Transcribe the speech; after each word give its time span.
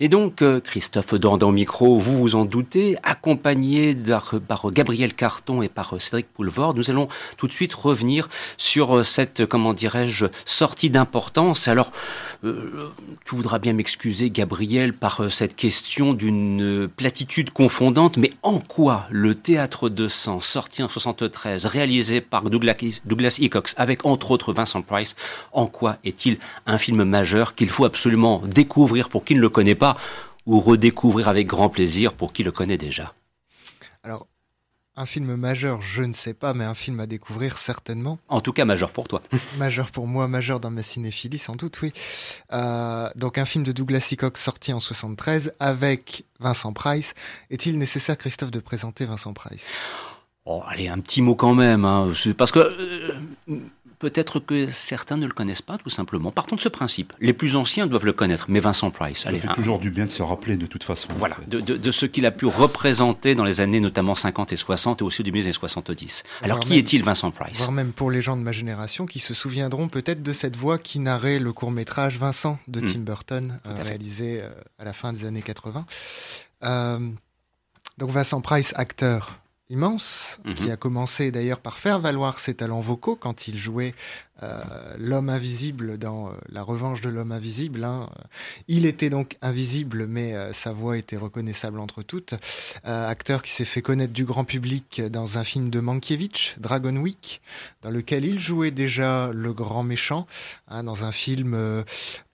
Et 0.00 0.08
donc, 0.08 0.42
euh, 0.42 0.60
Christophe 0.60 1.14
Dordan 1.14 1.50
micro, 1.50 1.98
vous 1.98 2.18
vous 2.18 2.36
en 2.36 2.44
doutez, 2.44 2.96
accompagné 3.02 3.96
par 4.46 4.70
Gabriel 4.70 5.12
Carton 5.12 5.60
et 5.60 5.68
par 5.68 6.00
Cédric 6.00 6.26
Poulvord, 6.32 6.74
nous 6.74 6.90
allons 6.90 7.08
tout 7.36 7.48
de 7.48 7.52
suite 7.52 7.74
revenir 7.74 8.28
sur 8.56 9.04
cette, 9.04 9.44
comment 9.46 9.74
dirais-je, 9.74 10.26
sortie 10.44 10.88
d'importance. 10.88 11.66
Alors, 11.66 11.90
euh, 12.44 12.92
tu 13.24 13.34
voudras 13.34 13.58
bien 13.58 13.72
m'excuser, 13.72 14.30
Gabriel, 14.30 14.92
par 14.92 15.32
cette 15.32 15.56
question 15.56 16.14
d'une 16.14 16.88
platitude 16.96 17.50
confondante, 17.50 18.18
mais 18.18 18.32
en 18.44 18.60
quoi 18.60 19.06
le 19.10 19.34
théâtre 19.34 19.88
de 19.88 20.06
sang, 20.06 20.40
sorti 20.40 20.82
en 20.84 20.88
73, 20.88 21.66
réalisé 21.66 22.20
par 22.20 22.44
Douglas, 22.50 23.00
Douglas 23.04 23.38
Hickox, 23.40 23.74
avec 23.76 24.06
entre 24.06 24.30
autres 24.30 24.52
Vincent 24.52 24.82
Price, 24.82 25.16
en 25.52 25.66
quoi 25.66 25.96
est-il 26.04 26.38
un 26.66 26.78
film 26.78 27.02
majeur 27.02 27.56
qu'il 27.56 27.68
faut 27.68 27.84
absolument 27.84 28.42
découvrir 28.44 29.08
pour 29.08 29.24
qui 29.24 29.34
ne 29.34 29.40
le 29.40 29.48
connaît 29.48 29.74
pas, 29.74 29.87
ou 30.46 30.60
redécouvrir 30.60 31.28
avec 31.28 31.46
grand 31.46 31.68
plaisir 31.68 32.12
pour 32.12 32.32
qui 32.32 32.42
le 32.42 32.50
connaît 32.52 32.78
déjà 32.78 33.12
Alors, 34.02 34.26
un 34.98 35.06
film 35.06 35.36
majeur, 35.36 35.80
je 35.80 36.02
ne 36.02 36.12
sais 36.12 36.34
pas, 36.34 36.54
mais 36.54 36.64
un 36.64 36.74
film 36.74 36.98
à 36.98 37.06
découvrir 37.06 37.56
certainement. 37.56 38.18
En 38.28 38.40
tout 38.40 38.52
cas, 38.52 38.64
majeur 38.64 38.90
pour 38.90 39.06
toi. 39.06 39.22
majeur 39.58 39.92
pour 39.92 40.08
moi, 40.08 40.26
majeur 40.26 40.58
dans 40.58 40.70
ma 40.70 40.82
cinéphilie, 40.82 41.38
sans 41.38 41.54
doute, 41.54 41.80
oui. 41.82 41.92
Euh, 42.52 43.08
donc 43.14 43.38
un 43.38 43.44
film 43.44 43.62
de 43.62 43.70
Douglas 43.70 44.00
Seacock 44.00 44.36
sorti 44.36 44.72
en 44.72 44.80
73 44.80 45.54
avec 45.60 46.24
Vincent 46.40 46.72
Price. 46.72 47.14
Est-il 47.50 47.78
nécessaire, 47.78 48.18
Christophe, 48.18 48.50
de 48.50 48.58
présenter 48.58 49.06
Vincent 49.06 49.32
Price? 49.32 49.70
Oh, 50.44 50.62
allez, 50.66 50.88
un 50.88 50.98
petit 50.98 51.22
mot 51.22 51.34
quand 51.36 51.54
même, 51.54 51.84
hein, 51.84 52.10
parce 52.36 52.50
que 52.50 52.58
euh, 52.58 53.60
peut-être 53.98 54.40
que 54.40 54.70
certains 54.70 55.16
ne 55.16 55.26
le 55.26 55.32
connaissent 55.32 55.62
pas, 55.62 55.78
tout 55.78 55.90
simplement. 55.90 56.30
Partons 56.30 56.56
de 56.56 56.60
ce 56.60 56.68
principe. 56.68 57.12
Les 57.20 57.32
plus 57.32 57.56
anciens 57.56 57.86
doivent 57.86 58.04
le 58.04 58.12
connaître, 58.12 58.46
mais 58.48 58.60
Vincent 58.60 58.90
Price. 58.90 59.22
Ça 59.22 59.30
fait 59.30 59.48
toujours 59.54 59.78
du 59.78 59.90
bien 59.90 60.06
de 60.06 60.10
se 60.10 60.22
rappeler, 60.22 60.56
de 60.56 60.66
toute 60.66 60.84
façon. 60.84 61.08
Voilà, 61.16 61.36
de, 61.48 61.90
ce 61.90 62.06
qu'il 62.06 62.26
a 62.26 62.30
pu 62.30 62.46
représenter 62.46 63.34
dans 63.34 63.44
les 63.44 63.60
années 63.60 63.80
notamment 63.80 64.14
50 64.14 64.52
et 64.52 64.56
60 64.56 65.00
et 65.00 65.04
aussi 65.04 65.22
au 65.22 65.24
début 65.24 65.38
des 65.38 65.46
années 65.46 65.52
70. 65.52 66.24
Alors, 66.42 66.60
qui 66.60 66.78
est-il, 66.78 67.02
Vincent 67.02 67.30
Price? 67.30 67.58
Voire 67.58 67.72
même 67.72 67.92
pour 67.92 68.10
les 68.10 68.22
gens 68.22 68.36
de 68.36 68.42
ma 68.42 68.52
génération 68.52 69.06
qui 69.06 69.18
se 69.18 69.34
souviendront 69.34 69.88
peut-être 69.88 70.22
de 70.22 70.32
cette 70.32 70.56
voix 70.56 70.78
qui 70.78 70.98
narrait 70.98 71.38
le 71.38 71.52
court-métrage 71.52 72.18
Vincent 72.18 72.58
de 72.68 72.80
hmm. 72.80 72.84
Tim 72.86 72.98
Burton, 73.00 73.58
euh, 73.66 73.82
réalisé 73.82 74.40
euh, 74.42 74.50
à 74.78 74.84
la 74.84 74.92
fin 74.92 75.12
des 75.12 75.24
années 75.24 75.42
80. 75.42 75.86
Euh, 76.64 76.98
donc 77.98 78.10
Vincent 78.10 78.40
Price, 78.40 78.72
acteur, 78.76 79.38
immense, 79.70 80.38
qui 80.56 80.64
mhm. 80.64 80.70
a 80.70 80.76
commencé 80.76 81.30
d'ailleurs 81.30 81.60
par 81.60 81.76
faire 81.76 82.00
valoir 82.00 82.38
ses 82.38 82.54
talents 82.54 82.80
vocaux 82.80 83.16
quand 83.16 83.48
il 83.48 83.58
jouait 83.58 83.94
euh, 84.42 84.62
l'homme 84.98 85.28
invisible 85.28 85.98
dans 85.98 86.28
euh, 86.28 86.32
La 86.50 86.62
revanche 86.62 87.00
de 87.00 87.08
l'homme 87.08 87.32
invisible. 87.32 87.82
Hein. 87.82 88.08
Il 88.68 88.86
était 88.86 89.10
donc 89.10 89.36
invisible, 89.42 90.06
mais 90.06 90.34
euh, 90.34 90.52
sa 90.52 90.72
voix 90.72 90.96
était 90.96 91.16
reconnaissable 91.16 91.80
entre 91.80 92.02
toutes. 92.02 92.34
acteur 92.84 93.42
qui 93.42 93.50
s'est 93.50 93.64
fait 93.64 93.82
connaître 93.82 94.12
du 94.12 94.24
grand 94.24 94.44
public 94.44 95.02
dans 95.10 95.38
un 95.38 95.44
film 95.44 95.70
de 95.70 95.80
Mankiewicz, 95.80 96.54
Dragon 96.58 96.96
Week, 96.96 97.40
dans 97.82 97.90
lequel 97.90 98.24
il 98.24 98.38
jouait 98.38 98.70
déjà 98.70 99.32
le 99.32 99.52
grand 99.52 99.82
méchant, 99.82 100.26
hein, 100.68 100.84
dans 100.84 101.04
un 101.04 101.12
film 101.12 101.84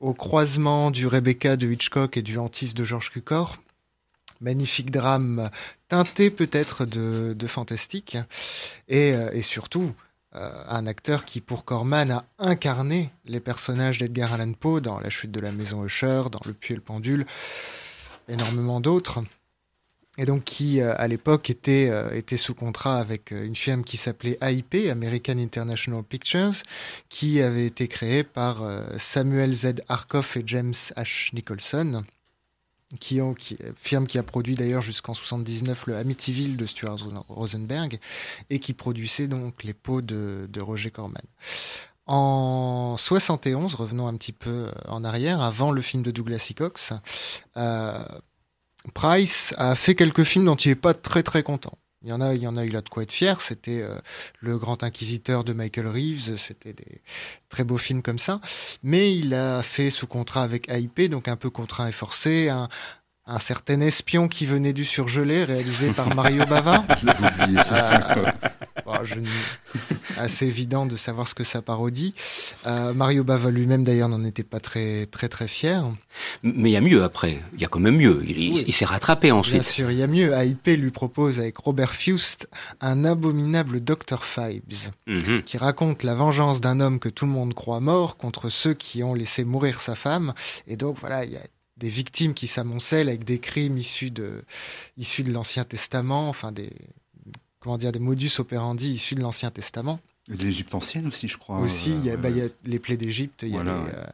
au 0.00 0.14
croisement 0.14 0.90
du 0.90 1.06
Rebecca 1.06 1.56
de 1.56 1.70
Hitchcock 1.70 2.16
et 2.16 2.22
du 2.22 2.38
Antis 2.38 2.74
de 2.74 2.84
George 2.84 3.10
Cukor 3.10 3.58
magnifique 4.40 4.90
drame 4.90 5.50
teinté 5.88 6.30
peut-être 6.30 6.84
de, 6.84 7.46
fantastique, 7.46 8.16
et, 8.88 9.12
euh, 9.12 9.42
surtout 9.42 9.94
euh, 10.34 10.50
un 10.68 10.86
acteur 10.86 11.24
qui, 11.24 11.40
pour 11.40 11.64
Corman, 11.64 12.10
a 12.10 12.24
incarné 12.38 13.10
les 13.26 13.40
personnages 13.40 13.98
d'Edgar 13.98 14.34
Allan 14.34 14.52
Poe 14.52 14.80
dans 14.80 14.98
La 14.98 15.10
chute 15.10 15.30
de 15.30 15.40
la 15.40 15.52
maison 15.52 15.84
Usher, 15.84 16.24
dans 16.32 16.40
Le 16.46 16.52
puits 16.52 16.72
et 16.72 16.76
le 16.76 16.82
pendule, 16.82 17.26
énormément 18.28 18.80
d'autres. 18.80 19.22
Et 20.16 20.24
donc 20.24 20.44
qui, 20.44 20.80
euh, 20.80 20.94
à 20.96 21.06
l'époque, 21.06 21.50
était, 21.50 21.90
était 22.16 22.36
sous 22.36 22.54
contrat 22.54 22.98
avec 22.98 23.30
une 23.30 23.56
firme 23.56 23.84
qui 23.84 23.96
s'appelait 23.96 24.38
AIP, 24.40 24.90
American 24.90 25.38
International 25.38 26.02
Pictures, 26.02 26.54
qui 27.08 27.40
avait 27.40 27.66
été 27.66 27.88
créée 27.88 28.24
par 28.24 28.62
Samuel 28.96 29.52
Z. 29.54 29.74
Arkoff 29.88 30.36
et 30.36 30.42
James 30.46 30.74
H. 30.96 31.30
Nicholson 31.34 32.04
qui, 33.00 33.20
ont, 33.20 33.34
qui, 33.34 33.58
firme 33.76 34.06
qui 34.06 34.18
a 34.18 34.22
produit 34.22 34.54
d'ailleurs 34.54 34.82
jusqu'en 34.82 35.14
79 35.14 35.86
le 35.86 35.96
Amityville 35.96 36.56
de 36.56 36.66
Stuart 36.66 36.98
Rosenberg 37.28 37.98
et 38.50 38.58
qui 38.58 38.72
produisait 38.72 39.28
donc 39.28 39.64
les 39.64 39.74
peaux 39.74 40.02
de, 40.02 40.48
Roger 40.60 40.90
Corman. 40.90 41.22
En 42.06 42.96
71, 42.98 43.74
revenons 43.74 44.06
un 44.06 44.14
petit 44.16 44.32
peu 44.32 44.50
euh, 44.50 44.72
en 44.88 45.04
arrière, 45.04 45.40
avant 45.40 45.72
le 45.72 45.80
film 45.80 46.02
de 46.02 46.10
Douglas 46.10 46.52
euh, 47.56 48.04
Price 48.92 49.54
a 49.56 49.74
fait 49.74 49.94
quelques 49.94 50.24
films 50.24 50.44
dont 50.44 50.56
il 50.56 50.68
n'est 50.68 50.74
pas 50.74 50.92
très 50.92 51.22
très 51.22 51.42
content. 51.42 51.78
Il 52.04 52.10
y 52.10 52.12
en 52.12 52.20
a, 52.20 52.34
il 52.34 52.42
y 52.42 52.46
en 52.46 52.56
a 52.56 52.64
eu 52.64 52.68
là 52.68 52.82
de 52.82 52.88
quoi 52.88 53.02
être 53.02 53.12
fier. 53.12 53.40
C'était 53.40 53.80
euh, 53.80 53.98
Le 54.40 54.58
Grand 54.58 54.82
Inquisiteur 54.82 55.42
de 55.42 55.54
Michael 55.54 55.86
Reeves. 55.86 56.36
C'était 56.36 56.74
des 56.74 57.00
très 57.48 57.64
beaux 57.64 57.78
films 57.78 58.02
comme 58.02 58.18
ça. 58.18 58.42
Mais 58.82 59.16
il 59.16 59.32
a 59.32 59.62
fait 59.62 59.88
sous 59.88 60.06
contrat 60.06 60.42
avec 60.42 60.68
AIP, 60.68 61.08
donc 61.08 61.28
un 61.28 61.36
peu 61.36 61.48
contraint 61.48 61.88
et 61.88 61.92
forcé, 61.92 62.50
un 63.26 63.38
certain 63.38 63.80
espion 63.80 64.28
qui 64.28 64.44
venait 64.44 64.72
du 64.72 64.84
surgelé, 64.84 65.44
réalisé 65.44 65.90
par 65.92 66.14
Mario 66.14 66.44
Bava. 66.48 66.84
je 69.04 69.14
assez 70.18 70.46
évident 70.46 70.86
de 70.86 70.96
savoir 70.96 71.26
ce 71.26 71.34
que 71.34 71.44
ça 71.44 71.62
parodie. 71.62 72.14
Euh, 72.66 72.92
Mario 72.92 73.24
Bava 73.24 73.50
lui-même 73.50 73.84
d'ailleurs 73.84 74.08
n'en 74.08 74.24
était 74.24 74.42
pas 74.42 74.60
très 74.60 75.06
très 75.06 75.28
très 75.28 75.48
fier. 75.48 75.84
Mais 76.42 76.70
il 76.70 76.72
y 76.72 76.76
a 76.76 76.80
mieux 76.80 77.02
après. 77.02 77.40
Il 77.54 77.60
y 77.60 77.64
a 77.64 77.68
quand 77.68 77.80
même 77.80 77.96
mieux. 77.96 78.22
Il, 78.26 78.72
s'est 78.72 78.84
rattrapé 78.84 79.32
ensuite. 79.32 79.54
Bien 79.54 79.62
sûr, 79.62 79.90
il 79.90 79.98
y 79.98 80.02
a 80.02 80.06
mieux. 80.06 80.32
AIP 80.32 80.66
lui 80.78 80.90
propose 80.90 81.40
avec 81.40 81.56
Robert 81.58 81.94
Fust 81.94 82.48
un 82.80 83.04
abominable 83.04 83.80
Dr 83.80 84.22
Fibes 84.24 84.92
mhm. 85.06 85.42
qui 85.42 85.58
raconte 85.58 86.02
la 86.02 86.14
vengeance 86.14 86.60
d'un 86.60 86.80
homme 86.80 86.98
que 86.98 87.08
tout 87.08 87.26
le 87.26 87.32
monde 87.32 87.54
croit 87.54 87.80
mort 87.80 88.16
contre 88.16 88.48
ceux 88.48 88.74
qui 88.74 89.02
ont 89.02 89.14
laissé 89.14 89.44
mourir 89.44 89.80
sa 89.80 89.94
femme. 89.94 90.34
Et 90.66 90.76
donc 90.76 90.98
voilà, 91.00 91.24
il 91.24 91.32
y 91.32 91.36
a 91.36 91.46
des 91.76 91.88
victimes 91.88 92.34
qui 92.34 92.46
s'amoncellent 92.46 93.08
avec 93.08 93.24
des 93.24 93.38
crimes 93.38 93.76
issus 93.76 94.10
de 94.10 94.44
issus 94.96 95.22
de 95.22 95.32
l'Ancien 95.32 95.64
Testament, 95.64 96.28
enfin 96.28 96.52
des 96.52 96.72
comment 97.64 97.78
dire, 97.78 97.92
des 97.92 97.98
modus 97.98 98.38
operandi 98.38 98.92
issus 98.92 99.14
de 99.14 99.22
l'Ancien 99.22 99.50
Testament. 99.50 99.98
L'Égypte 100.26 100.74
ancienne 100.74 101.06
aussi, 101.06 101.28
je 101.28 101.36
crois. 101.36 101.58
Aussi, 101.58 101.90
il 101.90 102.06
y, 102.06 102.10
a, 102.10 102.16
bah, 102.16 102.30
les 102.64 102.78
plaies 102.78 102.96
d'Égypte. 102.96 103.44
Euh, 103.44 104.06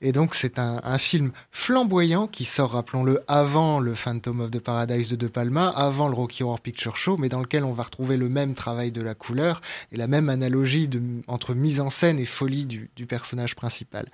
et 0.00 0.10
donc, 0.10 0.34
c'est 0.34 0.58
un, 0.58 0.98
film 0.98 1.30
flamboyant 1.52 2.26
qui 2.26 2.44
sort, 2.44 2.72
rappelons-le, 2.72 3.22
avant 3.28 3.78
le 3.78 3.94
Phantom 3.94 4.40
of 4.40 4.50
the 4.50 4.58
Paradise 4.58 5.08
de 5.08 5.14
De 5.14 5.28
Palma, 5.28 5.68
avant 5.68 6.08
le 6.08 6.14
Rocky 6.14 6.42
Horror 6.42 6.58
Picture 6.58 6.96
Show, 6.96 7.18
mais 7.18 7.28
dans 7.28 7.38
lequel 7.38 7.62
on 7.62 7.72
va 7.72 7.84
retrouver 7.84 8.16
le 8.16 8.28
même 8.28 8.54
travail 8.54 8.90
de 8.90 9.00
la 9.00 9.14
couleur 9.14 9.60
et 9.92 9.96
la 9.96 10.08
même 10.08 10.28
analogie 10.28 10.88
de, 10.88 11.00
entre 11.28 11.54
mise 11.54 11.80
en 11.80 11.90
scène 11.90 12.18
et 12.18 12.24
folie 12.24 12.66
du, 12.66 13.06
personnage 13.06 13.54
principal. 13.54 14.06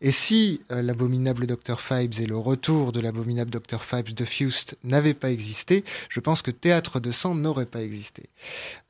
Et 0.00 0.10
si 0.10 0.62
euh, 0.70 0.80
l'abominable 0.80 1.46
Dr. 1.46 1.80
Fibes 1.80 2.14
et 2.18 2.26
le 2.26 2.38
retour 2.38 2.92
de 2.92 3.00
l'abominable 3.00 3.50
Dr. 3.50 3.82
Fibes 3.82 4.14
de 4.14 4.24
Fust 4.24 4.78
n'avaient 4.84 5.12
pas 5.12 5.30
existé, 5.30 5.84
je 6.08 6.20
pense 6.20 6.40
que 6.40 6.50
Théâtre 6.50 6.98
de 6.98 7.10
sang 7.10 7.34
n'aurait 7.34 7.66
pas 7.66 7.82
existé. 7.82 8.30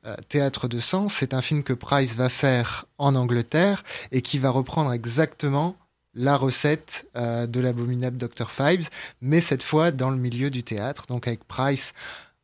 Euh, 0.05 0.15
Théâtre 0.29 0.67
de 0.67 0.79
sang, 0.79 1.09
c'est 1.09 1.33
un 1.33 1.41
film 1.41 1.63
que 1.63 1.72
Price 1.75 2.15
va 2.15 2.29
faire 2.29 2.85
en 2.97 3.15
Angleterre 3.15 3.83
et 4.11 4.21
qui 4.21 4.39
va 4.39 4.49
reprendre 4.49 4.91
exactement 4.91 5.75
la 6.15 6.37
recette 6.37 7.07
euh, 7.15 7.47
de 7.47 7.59
l'abominable 7.59 8.17
Dr. 8.17 8.49
Fives, 8.49 8.89
mais 9.21 9.39
cette 9.39 9.63
fois 9.63 9.91
dans 9.91 10.09
le 10.09 10.17
milieu 10.17 10.49
du 10.49 10.63
théâtre, 10.63 11.05
donc 11.07 11.27
avec 11.27 11.43
Price, 11.45 11.93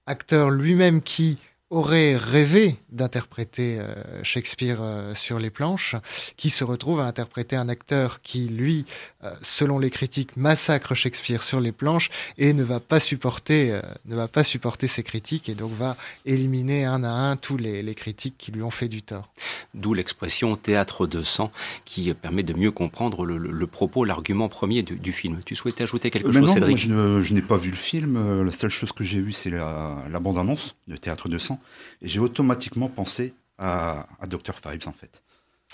acteur 0.06 0.50
lui-même 0.50 1.02
qui 1.02 1.38
aurait 1.70 2.18
rêvé 2.18 2.78
d'interpréter 2.92 3.80
euh, 3.80 4.24
Shakespeare 4.24 4.80
euh, 4.82 5.14
sur 5.14 5.38
les 5.38 5.52
planches, 5.52 5.96
qui 6.36 6.50
se 6.50 6.64
retrouve 6.64 7.00
à 7.00 7.06
interpréter 7.06 7.56
un 7.56 7.70
acteur 7.70 8.22
qui, 8.22 8.48
lui, 8.48 8.86
euh, 9.24 9.32
selon 9.44 9.78
les 9.78 9.92
critiques, 9.92 10.36
massacre 10.36 10.96
Shakespeare 10.96 11.44
sur 11.44 11.60
les 11.60 11.72
planches 11.72 12.10
et 12.40 12.54
ne 12.54 12.64
va 12.64 12.80
pas 12.80 13.00
supporter, 13.00 13.80
ne 14.06 14.16
va 14.16 14.28
pas 14.28 14.44
supporter 14.44 14.88
ces 14.88 15.04
critiques 15.04 15.48
et 15.48 15.56
donc 15.56 15.72
va 15.74 15.96
éliminer 16.26 16.86
un 16.86 17.04
à 17.04 17.10
un 17.10 17.36
tous 17.36 17.58
les, 17.58 17.90
critiques 17.94 18.36
qui 18.38 18.52
lui 18.52 18.62
ont 18.62 18.72
fait 18.72 18.88
du 18.88 19.02
tort. 19.02 19.32
D'où 19.74 19.94
l'expression 19.94 20.56
théâtre 20.56 21.08
de 21.08 21.22
sang 21.22 21.52
qui 21.86 22.14
permet 22.14 22.44
de 22.44 22.54
mieux 22.54 22.72
comprendre 22.72 23.26
le, 23.26 23.68
propos, 23.68 24.06
l'argument 24.06 24.48
premier 24.48 24.84
du, 24.84 25.12
film. 25.12 25.42
Tu 25.46 25.56
souhaitais 25.56 25.84
ajouter 25.84 26.12
quelque 26.12 26.32
chose, 26.32 26.42
non, 26.42 26.54
Cédric? 26.54 26.78
je, 26.78 27.34
n'ai 27.34 27.42
pas 27.42 27.58
vu 27.58 27.72
le 27.72 27.76
film. 27.76 28.44
La 28.44 28.52
seule 28.52 28.70
chose 28.70 28.92
que 28.92 29.04
j'ai 29.04 29.20
vue, 29.20 29.32
c'est 29.32 29.50
la, 29.50 29.98
la 30.10 30.20
bande-annonce 30.20 30.76
de 30.88 30.96
Théâtre 30.98 31.30
de 31.30 31.38
sang. 31.38 31.59
Et 32.02 32.08
j'ai 32.08 32.20
automatiquement 32.20 32.90
pensé 32.90 33.34
à, 33.58 34.08
à 34.20 34.28
Dr. 34.28 34.54
Fibes, 34.56 34.88
en 34.88 34.94
fait. 34.94 35.24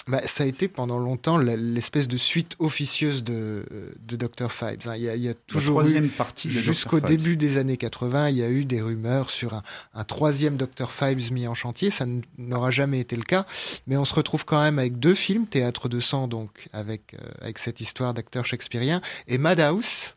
Bah, 0.07 0.21
ça 0.25 0.43
a 0.43 0.47
été 0.47 0.67
pendant 0.67 0.99
longtemps 0.99 1.39
l'espèce 1.39 2.07
de 2.07 2.17
suite 2.17 2.55
officieuse 2.59 3.23
de, 3.23 3.65
de 3.99 4.15
Dr. 4.15 4.51
Fibes. 4.51 4.81
Hein. 4.85 4.95
Il, 4.97 5.03
y 5.03 5.29
a, 5.29 5.33
toujours 5.33 5.81
eu, 5.81 6.07
partie 6.09 6.47
jusqu'au 6.47 6.99
début 6.99 7.37
des 7.37 7.57
années 7.57 7.77
80, 7.77 8.29
il 8.29 8.37
y 8.37 8.43
a 8.43 8.49
eu 8.49 8.65
des 8.65 8.81
rumeurs 8.81 9.31
sur 9.31 9.63
un, 9.95 10.03
troisième 10.03 10.57
Dr. 10.57 10.91
Fibes 10.91 11.31
mis 11.31 11.47
en 11.47 11.55
chantier. 11.55 11.89
Ça 11.89 12.05
n'aura 12.37 12.69
jamais 12.69 12.99
été 12.99 13.15
le 13.15 13.23
cas, 13.23 13.47
mais 13.87 13.97
on 13.97 14.05
se 14.05 14.13
retrouve 14.13 14.45
quand 14.45 14.61
même 14.61 14.77
avec 14.77 14.99
deux 14.99 15.15
films, 15.15 15.47
Théâtre 15.47 15.89
de 15.89 15.99
sang, 15.99 16.27
donc 16.27 16.67
avec, 16.71 17.15
euh, 17.15 17.27
avec 17.41 17.57
cette 17.57 17.81
histoire 17.81 18.13
d'acteur 18.13 18.45
shakespearien, 18.45 19.01
et 19.27 19.39
Madhouse, 19.39 20.13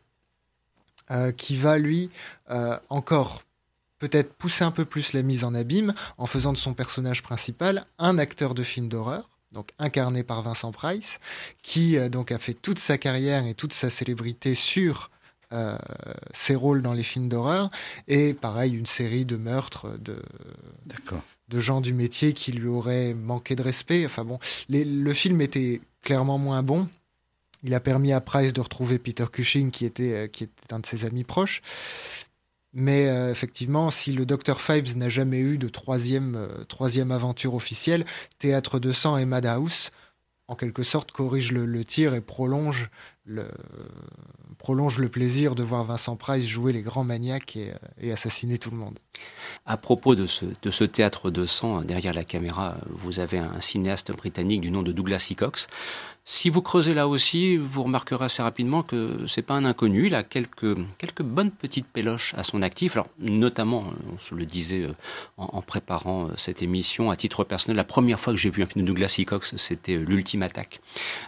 qui 1.37 1.55
va 1.55 1.79
lui 1.79 2.11
encore 2.89 3.41
peut-être 3.99 4.33
pousser 4.33 4.63
un 4.63 4.71
peu 4.71 4.85
plus 4.85 5.13
la 5.13 5.21
mise 5.21 5.43
en 5.43 5.53
abîme 5.53 5.93
en 6.17 6.25
faisant 6.25 6.53
de 6.53 6.57
son 6.57 6.73
personnage 6.73 7.21
principal 7.21 7.85
un 7.97 8.17
acteur 8.17 8.53
de 8.53 8.63
film 8.63 8.87
d'horreur 8.89 9.29
donc 9.51 9.69
incarné 9.79 10.21
par 10.21 10.43
Vincent 10.43 10.71
Price, 10.71 11.19
qui 11.63 11.97
donc 12.09 12.31
a 12.31 12.37
fait 12.37 12.53
toute 12.53 12.77
sa 12.77 12.99
carrière 12.99 13.47
et 13.47 13.55
toute 13.55 13.73
sa 13.73 13.89
célébrité 13.89 14.53
sur 14.53 15.09
euh, 15.51 15.75
ses 16.31 16.53
rôles 16.53 16.83
dans 16.83 16.93
les 16.93 17.01
films 17.01 17.27
d'horreur 17.27 17.71
et 18.07 18.35
pareil 18.35 18.77
une 18.77 18.85
série 18.85 19.25
de 19.25 19.35
meurtres 19.35 19.97
de 19.97 20.21
de 21.47 21.59
gens 21.59 21.81
du 21.81 21.91
métier 21.91 22.33
qui 22.33 22.51
lui 22.51 22.67
auraient 22.67 23.15
manqué 23.15 23.55
de 23.55 23.63
respect. 23.63 24.05
Enfin 24.05 24.23
bon, 24.23 24.37
le 24.69 25.13
film 25.13 25.41
était 25.41 25.81
clairement 26.03 26.37
moins 26.37 26.61
bon. 26.61 26.87
Il 27.63 27.73
a 27.73 27.79
permis 27.79 28.13
à 28.13 28.21
Price 28.21 28.53
de 28.53 28.61
retrouver 28.61 28.99
Peter 28.99 29.25
Cushing 29.31 29.71
qui 29.71 29.85
était 29.85 30.13
euh, 30.13 30.27
qui 30.27 30.43
était 30.43 30.71
un 30.71 30.79
de 30.79 30.85
ses 30.85 31.05
amis 31.05 31.23
proches. 31.23 31.63
Mais 32.73 33.09
euh, 33.09 33.31
effectivement, 33.31 33.89
si 33.89 34.11
le 34.13 34.25
Dr. 34.25 34.61
Fibes 34.61 34.95
n'a 34.95 35.09
jamais 35.09 35.39
eu 35.39 35.57
de 35.57 35.67
troisième, 35.67 36.47
troisième 36.67 37.11
aventure 37.11 37.55
officielle, 37.55 38.05
Théâtre 38.37 38.79
de 38.79 38.91
sang 38.91 39.17
et 39.17 39.25
Madhouse, 39.25 39.91
en 40.47 40.55
quelque 40.55 40.83
sorte, 40.83 41.11
corrige 41.11 41.51
le 41.51 41.83
tir 41.83 42.13
et 42.13 42.21
prolonge 42.21 42.89
le, 43.29 43.47
prolonge 44.57 44.97
le 44.97 45.09
plaisir 45.09 45.55
de 45.55 45.63
voir 45.63 45.85
Vincent 45.85 46.15
Price 46.15 46.47
jouer 46.47 46.73
les 46.73 46.81
grands 46.81 47.03
maniaques 47.03 47.55
et, 47.55 47.73
et 47.99 48.11
assassiner 48.11 48.57
tout 48.57 48.71
le 48.71 48.77
monde. 48.77 48.97
À 49.71 49.77
propos 49.77 50.15
de 50.15 50.25
ce, 50.25 50.45
de 50.63 50.71
ce, 50.71 50.83
théâtre 50.83 51.29
de 51.29 51.45
sang, 51.45 51.81
derrière 51.81 52.15
la 52.15 52.23
caméra, 52.23 52.73
vous 52.87 53.19
avez 53.19 53.37
un 53.37 53.61
cinéaste 53.61 54.11
britannique 54.11 54.61
du 54.61 54.71
nom 54.71 54.81
de 54.81 54.91
Douglas 54.91 55.27
Hickox. 55.29 55.67
Si 56.31 56.51
vous 56.51 56.61
creusez 56.61 56.93
là 56.93 57.07
aussi, 57.07 57.57
vous 57.57 57.81
remarquerez 57.81 58.25
assez 58.25 58.43
rapidement 58.43 58.83
que 58.83 59.25
c'est 59.25 59.41
pas 59.41 59.55
un 59.55 59.65
inconnu. 59.65 60.05
Il 60.05 60.13
a 60.13 60.21
quelques, 60.21 60.77
quelques 60.99 61.23
bonnes 61.23 61.49
petites 61.49 61.87
péloches 61.87 62.35
à 62.37 62.43
son 62.43 62.61
actif. 62.61 62.95
Alors, 62.95 63.07
notamment, 63.17 63.83
on 64.15 64.19
se 64.19 64.35
le 64.35 64.45
disait 64.45 64.83
euh, 64.83 64.93
en, 65.37 65.63
préparant 65.63 66.25
euh, 66.25 66.33
cette 66.37 66.61
émission, 66.61 67.09
à 67.09 67.15
titre 67.15 67.43
personnel, 67.43 67.77
la 67.77 67.83
première 67.83 68.19
fois 68.19 68.31
que 68.31 68.37
j'ai 68.37 68.51
vu 68.51 68.61
un 68.61 68.67
film 68.67 68.85
de 68.85 68.87
Douglas 68.91 69.15
Hickox, 69.17 69.55
c'était 69.57 69.95
euh, 69.95 70.05
L'Ultime 70.07 70.43
Attaque, 70.43 70.81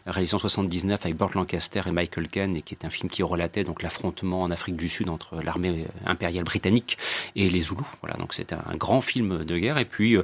réalisé 0.06 0.36
en 0.36 0.38
79 0.38 1.04
avec 1.04 1.18
Burt 1.18 1.34
Lancaster 1.34 1.82
et 1.88 1.92
Michael 1.92 2.30
Caine, 2.30 2.56
et 2.56 2.62
qui 2.62 2.76
est 2.76 2.86
un 2.86 2.92
film 2.92 3.10
qui 3.10 3.24
relatait 3.24 3.64
donc 3.64 3.82
l'affrontement 3.82 4.44
en 4.44 4.52
Afrique 4.52 4.76
du 4.76 4.88
Sud 4.88 5.10
entre 5.10 5.42
l'armée 5.42 5.88
impériale 6.06 6.44
britannique 6.44 7.00
et 7.36 7.50
les 7.50 7.62
Zoulous. 7.62 7.88
Voilà, 8.02 8.18
donc 8.18 8.31
c'est 8.34 8.54
un, 8.54 8.76
grand 8.76 9.02
film 9.02 9.44
de 9.44 9.58
guerre. 9.58 9.78
Et 9.78 9.86
puis, 9.86 10.16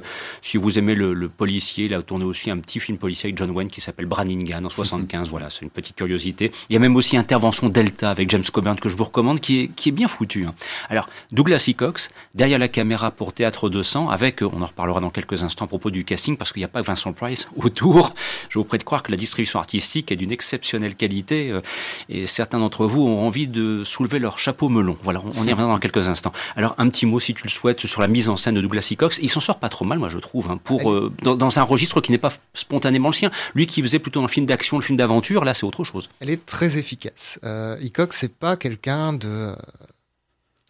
si 0.42 0.56
vous 0.56 0.78
aimez 0.78 0.94
le, 0.94 1.28
policier, 1.28 1.86
il 1.86 1.94
a 1.94 2.02
tourné 2.02 2.24
aussi 2.24 2.50
un 2.50 2.58
petit 2.58 2.80
film 2.80 2.98
policier 2.98 3.28
avec 3.28 3.38
John 3.38 3.50
Wayne 3.50 3.68
qui 3.68 3.80
s'appelle 3.80 4.06
Brannigan 4.06 4.68
75. 4.68 5.28
Voilà, 5.38 5.50
c'est 5.50 5.62
une 5.62 5.70
petite 5.70 5.96
curiosité. 5.96 6.50
Il 6.70 6.72
y 6.72 6.76
a 6.76 6.78
même 6.78 6.96
aussi 6.96 7.16
Intervention 7.16 7.68
Delta 7.68 8.10
avec 8.10 8.30
James 8.30 8.44
Coburn 8.52 8.76
que 8.76 8.88
je 8.88 8.96
vous 8.96 9.04
recommande, 9.04 9.40
qui 9.40 9.60
est, 9.60 9.68
qui 9.68 9.90
est 9.90 9.92
bien 9.92 10.08
foutu. 10.08 10.44
Hein. 10.46 10.54
Alors, 10.88 11.08
Douglas 11.32 11.66
E. 11.68 11.72
Cox, 11.72 12.10
derrière 12.34 12.58
la 12.58 12.68
caméra 12.68 13.10
pour 13.10 13.32
Théâtre 13.32 13.68
200, 13.68 14.08
avec, 14.08 14.42
on 14.42 14.62
en 14.62 14.66
reparlera 14.66 15.00
dans 15.00 15.10
quelques 15.10 15.42
instants 15.42 15.66
à 15.66 15.68
propos 15.68 15.90
du 15.90 16.04
casting, 16.04 16.36
parce 16.36 16.52
qu'il 16.52 16.60
n'y 16.60 16.64
a 16.64 16.68
pas 16.68 16.82
Vincent 16.82 17.12
Price 17.12 17.48
autour. 17.56 18.14
Je 18.48 18.58
vous 18.58 18.64
prie 18.64 18.78
de 18.78 18.84
croire 18.84 19.02
que 19.02 19.10
la 19.10 19.16
distribution 19.16 19.58
artistique 19.58 20.10
est 20.10 20.16
d'une 20.16 20.32
exceptionnelle 20.32 20.94
qualité, 20.94 21.50
euh, 21.50 21.60
et 22.08 22.26
certains 22.26 22.58
d'entre 22.58 22.86
vous 22.86 23.02
ont 23.02 23.26
envie 23.26 23.48
de 23.48 23.84
soulever 23.84 24.18
leur 24.18 24.38
chapeau 24.38 24.68
melon. 24.68 24.96
Voilà, 25.02 25.20
on 25.24 25.44
y 25.44 25.50
reviendra 25.50 25.74
dans 25.74 25.78
quelques 25.78 26.08
instants. 26.08 26.32
Alors, 26.56 26.74
un 26.78 26.88
petit 26.88 27.06
mot, 27.06 27.20
si 27.20 27.34
tu 27.34 27.44
le 27.44 27.50
souhaites, 27.50 27.86
sur 27.86 27.97
la 28.00 28.08
mise 28.08 28.28
en 28.28 28.36
scène 28.36 28.54
de 28.54 28.60
Douglas 28.60 28.88
E. 28.92 28.96
Cox. 28.96 29.18
Il 29.22 29.28
s'en 29.28 29.40
sort 29.40 29.58
pas 29.58 29.68
trop 29.68 29.84
mal, 29.84 29.98
moi, 29.98 30.08
je 30.08 30.18
trouve, 30.18 30.50
hein, 30.50 30.58
pour, 30.62 30.92
euh, 30.92 31.12
dans, 31.22 31.36
dans, 31.36 31.58
un 31.58 31.62
registre 31.62 32.00
qui 32.00 32.12
n'est 32.12 32.18
pas 32.18 32.32
spontanément 32.54 33.08
le 33.08 33.14
sien. 33.14 33.30
Lui 33.54 33.66
qui 33.66 33.82
faisait 33.82 33.98
plutôt 33.98 34.22
un 34.22 34.28
film 34.28 34.46
d'action 34.46 34.78
le 34.78 34.82
film 34.82 34.96
d'aventure, 34.96 35.44
là 35.44 35.54
c'est 35.54 35.64
autre 35.64 35.84
chose. 35.84 36.08
Elle 36.20 36.30
est 36.30 36.44
très 36.44 36.78
efficace. 36.78 37.38
Euh, 37.44 37.76
Ecox, 37.80 38.16
c'est 38.16 38.32
pas 38.32 38.56
quelqu'un 38.56 39.12
de... 39.12 39.54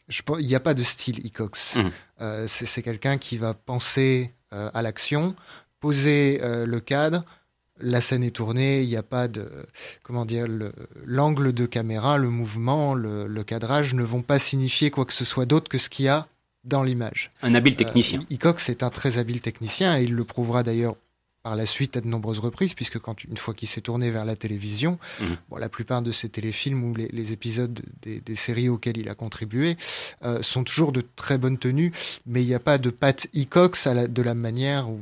Je, 0.08 0.22
il 0.40 0.46
n'y 0.46 0.54
a 0.54 0.60
pas 0.60 0.74
de 0.74 0.82
style 0.82 1.20
Ecox. 1.26 1.76
Mhm. 1.76 1.90
Euh, 2.20 2.44
c'est 2.46 2.82
quelqu'un 2.82 3.18
qui 3.18 3.38
va 3.38 3.54
penser 3.54 4.32
euh, 4.52 4.70
à 4.74 4.82
l'action, 4.82 5.36
poser 5.80 6.40
euh, 6.42 6.66
le 6.66 6.80
cadre, 6.80 7.24
la 7.80 8.00
scène 8.00 8.24
est 8.24 8.34
tournée, 8.34 8.82
il 8.82 8.88
n'y 8.88 8.96
a 8.96 9.04
pas 9.04 9.28
de 9.28 9.48
comment 10.02 10.24
dire 10.24 10.46
l'angle 11.04 11.52
de 11.52 11.66
caméra, 11.66 12.18
le 12.18 12.28
mouvement, 12.28 12.94
le, 12.94 13.28
le, 13.28 13.44
cadrage 13.44 13.94
ne 13.94 14.02
vont 14.02 14.22
pas 14.22 14.40
signifier 14.40 14.90
quoi 14.90 15.04
que 15.04 15.12
ce 15.12 15.24
soit 15.24 15.46
d'autre 15.46 15.68
que 15.68 15.78
ce 15.78 15.88
qu'il 15.88 16.06
y 16.06 16.08
a 16.08 16.26
dans 16.68 16.82
l'image. 16.82 17.30
Un 17.42 17.54
habile 17.54 17.76
technicien. 17.76 18.20
Euh, 18.20 18.34
Ecox 18.34 18.68
est 18.68 18.82
un 18.82 18.90
très 18.90 19.18
habile 19.18 19.40
technicien 19.40 19.98
et 19.98 20.04
il 20.04 20.14
le 20.14 20.24
prouvera 20.24 20.62
d'ailleurs 20.62 20.96
par 21.42 21.56
la 21.56 21.66
suite 21.66 21.96
à 21.96 22.00
de 22.00 22.06
nombreuses 22.06 22.40
reprises, 22.40 22.74
puisque 22.74 22.98
quand 22.98 23.24
une 23.24 23.36
fois 23.36 23.54
qu'il 23.54 23.68
s'est 23.68 23.80
tourné 23.80 24.10
vers 24.10 24.24
la 24.24 24.36
télévision, 24.36 24.98
mhm. 25.20 25.36
bon, 25.48 25.56
la 25.56 25.68
plupart 25.68 26.02
de 26.02 26.10
ses 26.10 26.28
téléfilms 26.28 26.84
ou 26.84 26.94
les, 26.94 27.32
épisodes 27.32 27.80
des, 28.02 28.36
séries 28.36 28.68
auxquelles 28.68 28.98
il 28.98 29.08
a 29.08 29.14
contribué 29.14 29.76
euh, 30.24 30.42
sont 30.42 30.64
toujours 30.64 30.92
de 30.92 31.02
très 31.16 31.38
bonne 31.38 31.56
tenue, 31.56 31.92
mais 32.26 32.42
il 32.42 32.46
n'y 32.46 32.54
a 32.54 32.58
pas 32.58 32.78
de 32.78 32.90
Pat 32.90 33.28
Hickox 33.32 33.86
à 33.86 34.06
de 34.06 34.22
la 34.22 34.34
manière 34.34 34.90
où, 34.90 35.00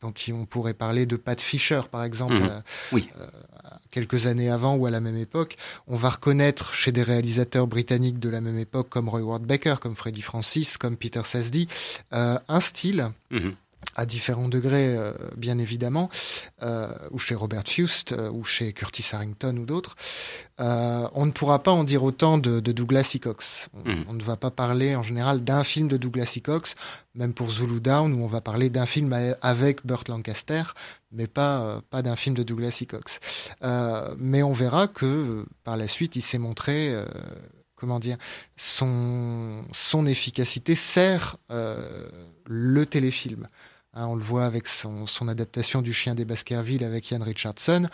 dont 0.00 0.14
on 0.32 0.46
pourrait 0.46 0.74
parler 0.74 1.04
de 1.06 1.16
Pat 1.16 1.40
Fisher, 1.40 1.82
par 1.90 2.04
exemple. 2.04 2.34
Mhm. 2.34 2.48
Euh, 2.50 2.60
oui. 2.92 3.08
Euh, 3.20 3.26
quelques 3.90 4.26
années 4.26 4.50
avant 4.50 4.76
ou 4.76 4.86
à 4.86 4.90
la 4.90 5.00
même 5.00 5.16
époque, 5.16 5.56
on 5.86 5.96
va 5.96 6.10
reconnaître 6.10 6.74
chez 6.74 6.92
des 6.92 7.02
réalisateurs 7.02 7.66
britanniques 7.66 8.18
de 8.18 8.28
la 8.28 8.40
même 8.40 8.58
époque, 8.58 8.88
comme 8.88 9.08
Roy 9.08 9.22
Ward 9.22 9.42
Baker, 9.42 9.76
comme 9.80 9.96
Freddie 9.96 10.22
Francis, 10.22 10.76
comme 10.76 10.96
Peter 10.96 11.22
Sasdy, 11.24 11.68
un 12.12 12.60
style 12.60 13.10
mhm 13.30 13.52
à 13.96 14.06
différents 14.06 14.48
degrés, 14.48 14.96
euh, 14.96 15.12
bien 15.36 15.58
évidemment, 15.58 16.10
euh, 16.62 16.88
ou 17.10 17.18
chez 17.18 17.34
Robert 17.34 17.64
Fust, 17.66 18.12
euh, 18.12 18.30
ou 18.30 18.44
chez 18.44 18.72
Curtis 18.72 19.04
Harrington 19.12 19.56
ou 19.56 19.66
d'autres. 19.66 19.96
on 20.58 21.26
ne 21.26 21.30
pourra 21.30 21.62
pas 21.62 21.70
en 21.70 21.84
dire 21.84 22.04
autant 22.04 22.38
de, 22.38 22.60
Douglas 22.60 23.12
Hickox. 23.14 23.68
Hmm. 23.84 24.02
On, 24.08 24.12
ne 24.12 24.22
va 24.22 24.36
pas 24.36 24.50
parler 24.50 24.94
en 24.94 25.02
général 25.02 25.42
d'un 25.42 25.64
film 25.64 25.88
de 25.88 25.96
Douglas 25.96 26.34
Hickox, 26.36 26.74
même 27.14 27.32
pour 27.32 27.50
Zulu 27.50 27.80
Down, 27.80 28.12
où 28.12 28.22
on 28.22 28.26
va 28.26 28.40
parler 28.40 28.68
d'un 28.68 28.86
film 28.86 29.10
avec 29.40 29.86
Burt 29.86 30.08
Lancaster, 30.08 30.62
mais 31.12 31.26
pas, 31.26 31.80
pas 31.88 32.02
d'un 32.02 32.16
film 32.16 32.34
de 32.34 32.42
Douglas 32.42 32.78
Hickox. 32.80 33.20
mais 34.18 34.42
on 34.42 34.52
verra 34.52 34.86
que 34.86 35.46
par 35.64 35.78
la 35.78 35.88
suite, 35.88 36.14
il 36.16 36.22
s'est 36.22 36.38
montré 36.38 36.94
comment 37.80 37.98
dire, 37.98 38.18
son, 38.56 39.64
efficacité 40.06 40.74
sert 40.74 41.36
le 41.48 42.84
téléfilm. 42.84 43.48
Hein, 43.92 44.06
on 44.06 44.14
le 44.14 44.22
voit 44.22 44.44
avec 44.44 44.68
son, 44.68 45.06
adaptation 45.26 45.82
du 45.82 45.92
Chien 45.92 46.14
des 46.14 46.24
Baskerville 46.24 46.84
avec 46.84 47.10
Ian 47.10 47.22
Richardson, 47.24 47.88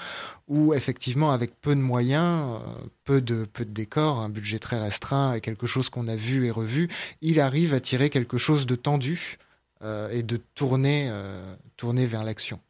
où 0.47 0.75
effectivement, 0.75 1.33
avec 1.33 1.59
peu 1.61 1.75
de 1.75 1.81
moyens, 1.81 2.61
euh, 2.61 2.89
peu 3.05 3.23
de, 3.23 3.47
peu 3.51 3.65
décors, 3.65 4.19
un 4.19 4.29
budget 4.29 4.59
très 4.59 4.79
restreint 4.79 5.33
et 5.33 5.41
quelque 5.41 5.67
chose 5.67 5.89
qu'on 5.89 6.07
a 6.09 6.17
vu 6.17 6.45
et 6.45 6.51
revu, 6.51 6.89
il 7.23 7.41
arrive 7.41 7.73
à 7.73 7.81
tirer 7.81 8.11
quelque 8.11 8.37
chose 8.37 8.67
de 8.67 8.75
tendu 8.75 9.39
euh, 9.83 10.11
et 10.11 10.23
de 10.23 10.39
tourner, 10.55 11.09
euh, 11.11 11.57
tourner 11.79 12.05
vers 12.05 12.25
l'action. 12.25 12.61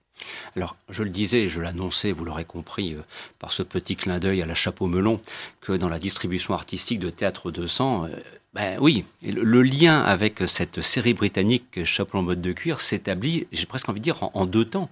Alors, 0.56 0.76
je 0.88 1.02
le 1.02 1.10
disais, 1.10 1.48
je 1.48 1.60
l'annonçais, 1.60 2.12
vous 2.12 2.24
l'aurez 2.24 2.44
compris 2.44 2.96
par 3.38 3.52
ce 3.52 3.62
petit 3.62 3.96
clin 3.96 4.18
d'œil 4.18 4.42
à 4.42 4.46
la 4.46 4.54
chapeau 4.54 4.86
melon, 4.86 5.20
que 5.60 5.72
dans 5.72 5.88
la 5.88 5.98
distribution 5.98 6.54
artistique 6.54 6.98
de 6.98 7.10
Théâtre 7.10 7.50
200, 7.50 8.08
ben 8.56 8.78
oui, 8.80 9.04
le, 9.22 9.60
lien 9.60 10.00
avec 10.00 10.44
cette 10.46 10.80
série 10.80 11.12
britannique 11.12 11.84
Chapeau 11.84 12.16
en 12.16 12.22
mode 12.22 12.40
de 12.40 12.52
cuir 12.52 12.80
s'établit, 12.80 13.46
j'ai 13.52 13.66
presque 13.66 13.86
envie 13.90 14.00
de 14.00 14.04
dire, 14.04 14.30
en, 14.34 14.46
deux 14.46 14.64
temps. 14.64 14.88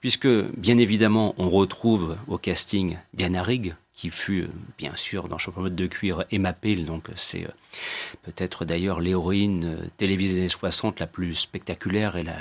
Puisque, 0.00 0.28
bien 0.56 0.78
évidemment, 0.78 1.34
on 1.36 1.50
retrouve 1.50 2.16
au 2.26 2.38
casting 2.38 2.96
Diana 3.12 3.42
Rigg, 3.42 3.74
qui 3.94 4.08
fut, 4.08 4.46
bien 4.78 4.96
sûr, 4.96 5.28
dans 5.28 5.36
Chapeau 5.36 5.60
en 5.60 5.64
mode 5.64 5.76
de 5.76 5.86
cuir, 5.86 6.24
Emma 6.30 6.54
Peel, 6.54 6.86
donc 6.86 7.08
c'est 7.14 7.44
euh, 7.44 7.50
peut-être 8.22 8.64
d'ailleurs 8.64 9.00
l'héroïne 9.00 9.64
euh, 9.64 9.86
télévisée 9.96 10.34
des 10.34 10.40
années 10.40 10.48
60 10.48 11.00
la 11.00 11.06
plus 11.06 11.34
spectaculaire 11.34 12.16
et 12.16 12.22
la, 12.22 12.36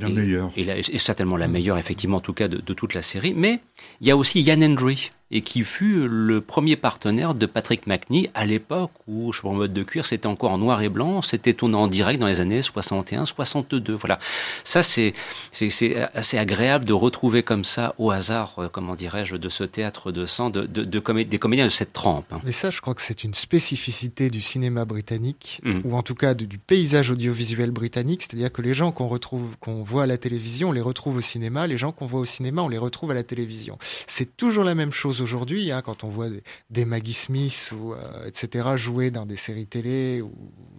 la 0.00 0.08
meilleure. 0.08 0.50
Et, 0.56 0.98
certainement 0.98 1.36
la 1.36 1.48
meilleure, 1.48 1.78
effectivement, 1.78 2.18
en 2.18 2.20
tout 2.20 2.32
cas, 2.32 2.48
de, 2.48 2.58
de 2.58 2.74
toute 2.74 2.94
la 2.94 3.02
série. 3.02 3.34
Mais 3.34 3.60
il 4.00 4.06
y 4.06 4.10
a 4.10 4.16
aussi 4.16 4.40
Yann 4.40 4.62
Hendry, 4.62 5.10
et 5.30 5.40
qui 5.40 5.64
fut 5.64 6.06
le 6.06 6.40
premier 6.40 6.76
partenaire 6.76 7.34
de 7.34 7.46
Patrick 7.46 7.86
McNee 7.86 8.30
à 8.34 8.46
l'époque 8.46 8.92
où 9.08 9.32
je 9.32 9.42
en 9.44 9.54
mode 9.54 9.72
de 9.72 9.82
cuir 9.82 10.06
c'était 10.06 10.26
encore 10.26 10.52
en 10.52 10.58
noir 10.58 10.82
et 10.82 10.88
blanc, 10.88 11.22
c'était 11.22 11.52
tourné 11.52 11.76
en 11.76 11.86
direct 11.88 12.20
dans 12.20 12.26
les 12.26 12.40
années 12.40 12.62
61, 12.62 13.24
62. 13.24 13.94
Voilà, 13.94 14.18
ça 14.64 14.82
c'est 14.82 15.14
c'est 15.52 15.96
assez 16.14 16.38
agréable 16.38 16.84
de 16.84 16.92
retrouver 16.92 17.42
comme 17.42 17.64
ça 17.64 17.94
au 17.98 18.10
hasard, 18.10 18.54
euh, 18.58 18.68
comment 18.70 18.94
dirais-je, 18.94 19.36
de 19.36 19.48
ce 19.48 19.64
théâtre 19.64 20.12
de 20.12 20.26
sang, 20.26 20.50
de, 20.50 20.62
de, 20.62 20.82
de 20.84 21.22
des 21.22 21.38
comédiens 21.38 21.64
de 21.64 21.70
cette 21.70 21.92
trempe. 21.92 22.26
Hein. 22.32 22.40
Mais 22.44 22.52
ça, 22.52 22.70
je 22.70 22.80
crois 22.80 22.94
que 22.94 23.02
c'est 23.02 23.24
une 23.24 23.34
spécificité 23.34 24.30
du 24.30 24.40
cinéma 24.40 24.75
britannique, 24.84 25.60
mmh. 25.64 25.80
ou 25.84 25.96
en 25.96 26.02
tout 26.02 26.14
cas 26.14 26.34
du 26.34 26.58
paysage 26.58 27.10
audiovisuel 27.10 27.70
britannique, 27.70 28.22
c'est-à-dire 28.22 28.52
que 28.52 28.62
les 28.62 28.74
gens 28.74 28.92
qu'on 28.92 29.08
retrouve, 29.08 29.56
qu'on 29.60 29.82
voit 29.82 30.04
à 30.04 30.06
la 30.06 30.18
télévision, 30.18 30.70
on 30.70 30.72
les 30.72 30.80
retrouve 30.80 31.16
au 31.16 31.20
cinéma, 31.20 31.66
les 31.66 31.76
gens 31.76 31.92
qu'on 31.92 32.06
voit 32.06 32.20
au 32.20 32.24
cinéma, 32.24 32.62
on 32.62 32.68
les 32.68 32.78
retrouve 32.78 33.10
à 33.10 33.14
la 33.14 33.22
télévision. 33.22 33.78
C'est 34.06 34.36
toujours 34.36 34.64
la 34.64 34.74
même 34.74 34.92
chose 34.92 35.22
aujourd'hui, 35.22 35.70
hein, 35.70 35.82
quand 35.82 36.04
on 36.04 36.08
voit 36.08 36.28
des, 36.70 36.84
Maggie 36.84 37.12
Smith 37.12 37.74
ou 37.76 37.94
euh, 37.94 38.26
etc. 38.26 38.68
jouer 38.76 39.10
dans 39.10 39.26
des 39.26 39.36
séries 39.36 39.66
télé 39.66 40.22
ou, 40.22 40.32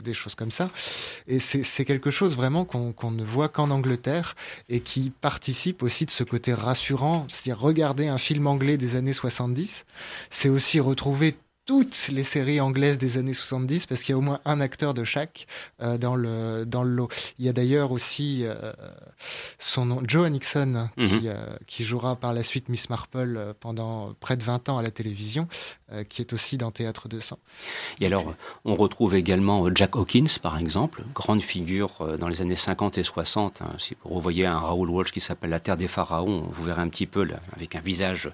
des 0.03 0.13
choses 0.13 0.35
comme 0.35 0.51
ça. 0.51 0.69
Et 1.27 1.39
c'est 1.39 1.83
quelque 1.83 2.11
chose 2.11 2.35
vraiment 2.35 2.63
qu'on 2.63 3.11
ne 3.11 3.23
voit 3.23 3.49
qu'en 3.49 3.69
Angleterre 3.71 4.35
et 4.69 4.79
qui 4.79 5.09
participe 5.09 5.83
aussi 5.83 6.05
de 6.05 6.11
ce 6.11 6.23
côté 6.23 6.53
rassurant, 6.53 7.27
c'est-à-dire 7.29 7.59
regarder 7.59 8.07
un 8.07 8.17
film 8.17 8.47
anglais 8.47 8.77
des 8.77 8.95
années 8.95 9.13
70, 9.13 9.85
c'est 10.29 10.49
aussi 10.49 10.79
retrouver 10.79 11.35
toutes 11.67 12.07
les 12.07 12.23
séries 12.23 12.61
anglaises 12.61 12.97
des 12.97 13.17
années 13.17 13.33
70 13.33 13.85
parce 13.87 14.01
qu'il 14.01 14.13
y 14.13 14.15
a 14.15 14.17
au 14.17 14.21
moins 14.21 14.39
un 14.45 14.61
acteur 14.61 14.93
de 14.93 15.03
chaque 15.03 15.47
euh, 15.81 15.97
dans 15.97 16.15
le 16.15 16.65
dans 16.65 16.81
le 16.81 16.89
lot. 16.89 17.09
Il 17.39 17.45
y 17.45 17.49
a 17.49 17.53
d'ailleurs 17.53 17.91
aussi 17.91 18.43
euh, 18.45 18.71
son 19.59 19.85
nom 19.85 20.01
Joe 20.07 20.29
Nixon 20.29 20.87
qui, 20.95 21.03
mhm. 21.03 21.21
euh, 21.25 21.57
qui, 21.67 21.83
jouera 21.83 22.15
par 22.15 22.33
la 22.33 22.41
suite 22.41 22.69
Miss 22.69 22.89
Marple 22.89 23.53
pendant 23.59 24.13
près 24.21 24.37
de 24.37 24.43
20 24.43 24.69
ans 24.69 24.77
à 24.77 24.81
la 24.81 24.91
télévision 24.91 25.47
qui 26.09 26.21
est 26.21 26.33
aussi 26.33 26.57
dans 26.57 26.71
Théâtre 26.71 27.07
200. 27.07 27.37
Et 28.01 28.05
alors 28.05 28.33
on 28.65 28.75
retrouve 28.75 29.15
également 29.15 29.67
Jack 29.73 29.95
Hawkins 29.95 30.39
par 30.41 30.57
exemple, 30.57 31.03
grande 31.13 31.41
figure 31.41 32.17
dans 32.17 32.27
les 32.29 32.41
années 32.41 32.55
50 32.55 32.97
et 32.97 33.03
60 33.03 33.61
hein. 33.61 33.67
si 33.77 33.95
vous 34.03 34.15
revoyez 34.15 34.45
un 34.45 34.59
Raoul 34.59 34.89
Walsh 34.89 35.11
qui 35.11 35.21
s'appelle 35.21 35.49
La 35.49 35.61
Terre 35.61 35.77
des 35.77 35.87
pharaons, 35.87 36.45
vous 36.49 36.63
verrez 36.63 36.81
un 36.81 36.89
petit 36.89 37.05
peu 37.05 37.23
là, 37.23 37.39
avec 37.55 37.75
un 37.75 37.81
visage 37.81 38.31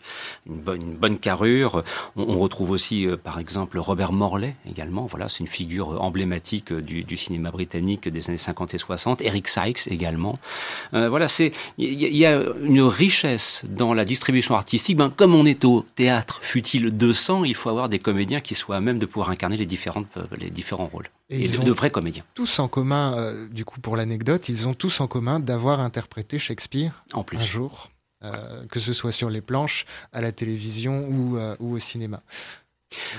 une 0.48 0.60
bonne 0.60 0.82
une 0.82 0.96
bonne 0.96 1.18
carrure. 1.20 1.84
On, 2.16 2.24
on 2.24 2.40
retrouve 2.40 2.72
aussi 2.72 3.08
par 3.24 3.39
exemple 3.39 3.80
Robert 3.80 4.12
Morley 4.12 4.56
également, 4.70 5.06
voilà, 5.06 5.30
c'est 5.30 5.39
une 5.39 5.48
figure 5.48 6.01
emblématique 6.01 6.74
du, 6.74 7.18
cinéma 7.18 7.51
britannique 7.51 8.08
des 8.10 8.30
années 8.30 8.38
50 8.38 8.74
et 8.74 8.77
60. 8.77 9.22
Eric 9.22 9.48
Sykes 9.48 9.88
également. 9.88 10.38
Euh, 10.94 11.10
voilà, 11.10 11.27
c'est 11.27 11.51
il 11.77 11.94
y, 11.94 12.25
a 12.25 12.42
une 12.62 12.82
richesse 12.82 13.63
dans 13.70 13.94
la 13.94 14.03
distribution 14.03 14.56
artistique. 14.56 14.98
Ben, 14.98 15.10
comme 15.10 15.34
on 15.36 15.46
est 15.46 15.63
au 15.63 15.86
théâtre, 15.96 16.39
fut-il 16.42 16.92
200, 16.92 17.46
il 17.46 17.56
faut 17.56 17.70
avoir 17.70 17.88
des 17.88 18.00
comédiens 18.00 18.42
qui 18.42 18.56
soient 18.56 18.75
à 18.75 18.82
même 18.82 18.98
de 18.98 19.06
pouvoir 19.06 19.30
incarner 19.30 19.58
les, 19.58 19.65
différentes, 19.65 20.08
les 20.38 20.50
différents 20.50 20.86
rôles. 20.86 21.08
Et, 21.30 21.48
de 21.48 21.72
vrais 21.72 21.89
comédiens. 21.89 22.24
Tous 22.34 22.60
en 22.60 22.68
commun, 22.68 23.15
euh, 23.18 23.48
du 23.50 23.63
coup, 23.63 23.80
pour 23.80 23.96
l'anecdote, 23.96 24.50
ils 24.50 24.68
ont 24.68 24.74
tous 24.74 25.00
en 25.00 25.08
commun 25.08 25.39
d'avoir 25.39 25.80
interprété 25.80 26.39
Shakespeare 26.39 27.03
en 27.13 27.24
plus. 27.24 27.38
un 27.38 27.42
jour. 27.42 27.89
Euh, 28.25 28.65
que 28.68 28.80
ce 28.80 28.94
soit 28.94 29.12
sur 29.12 29.30
les 29.30 29.42
planches, 29.42 29.86
à 30.13 30.22
la 30.22 30.32
télévision 30.32 31.06
ou, 31.10 31.38
ou 31.60 31.75
au 31.75 31.80
cinéma. 31.80 32.22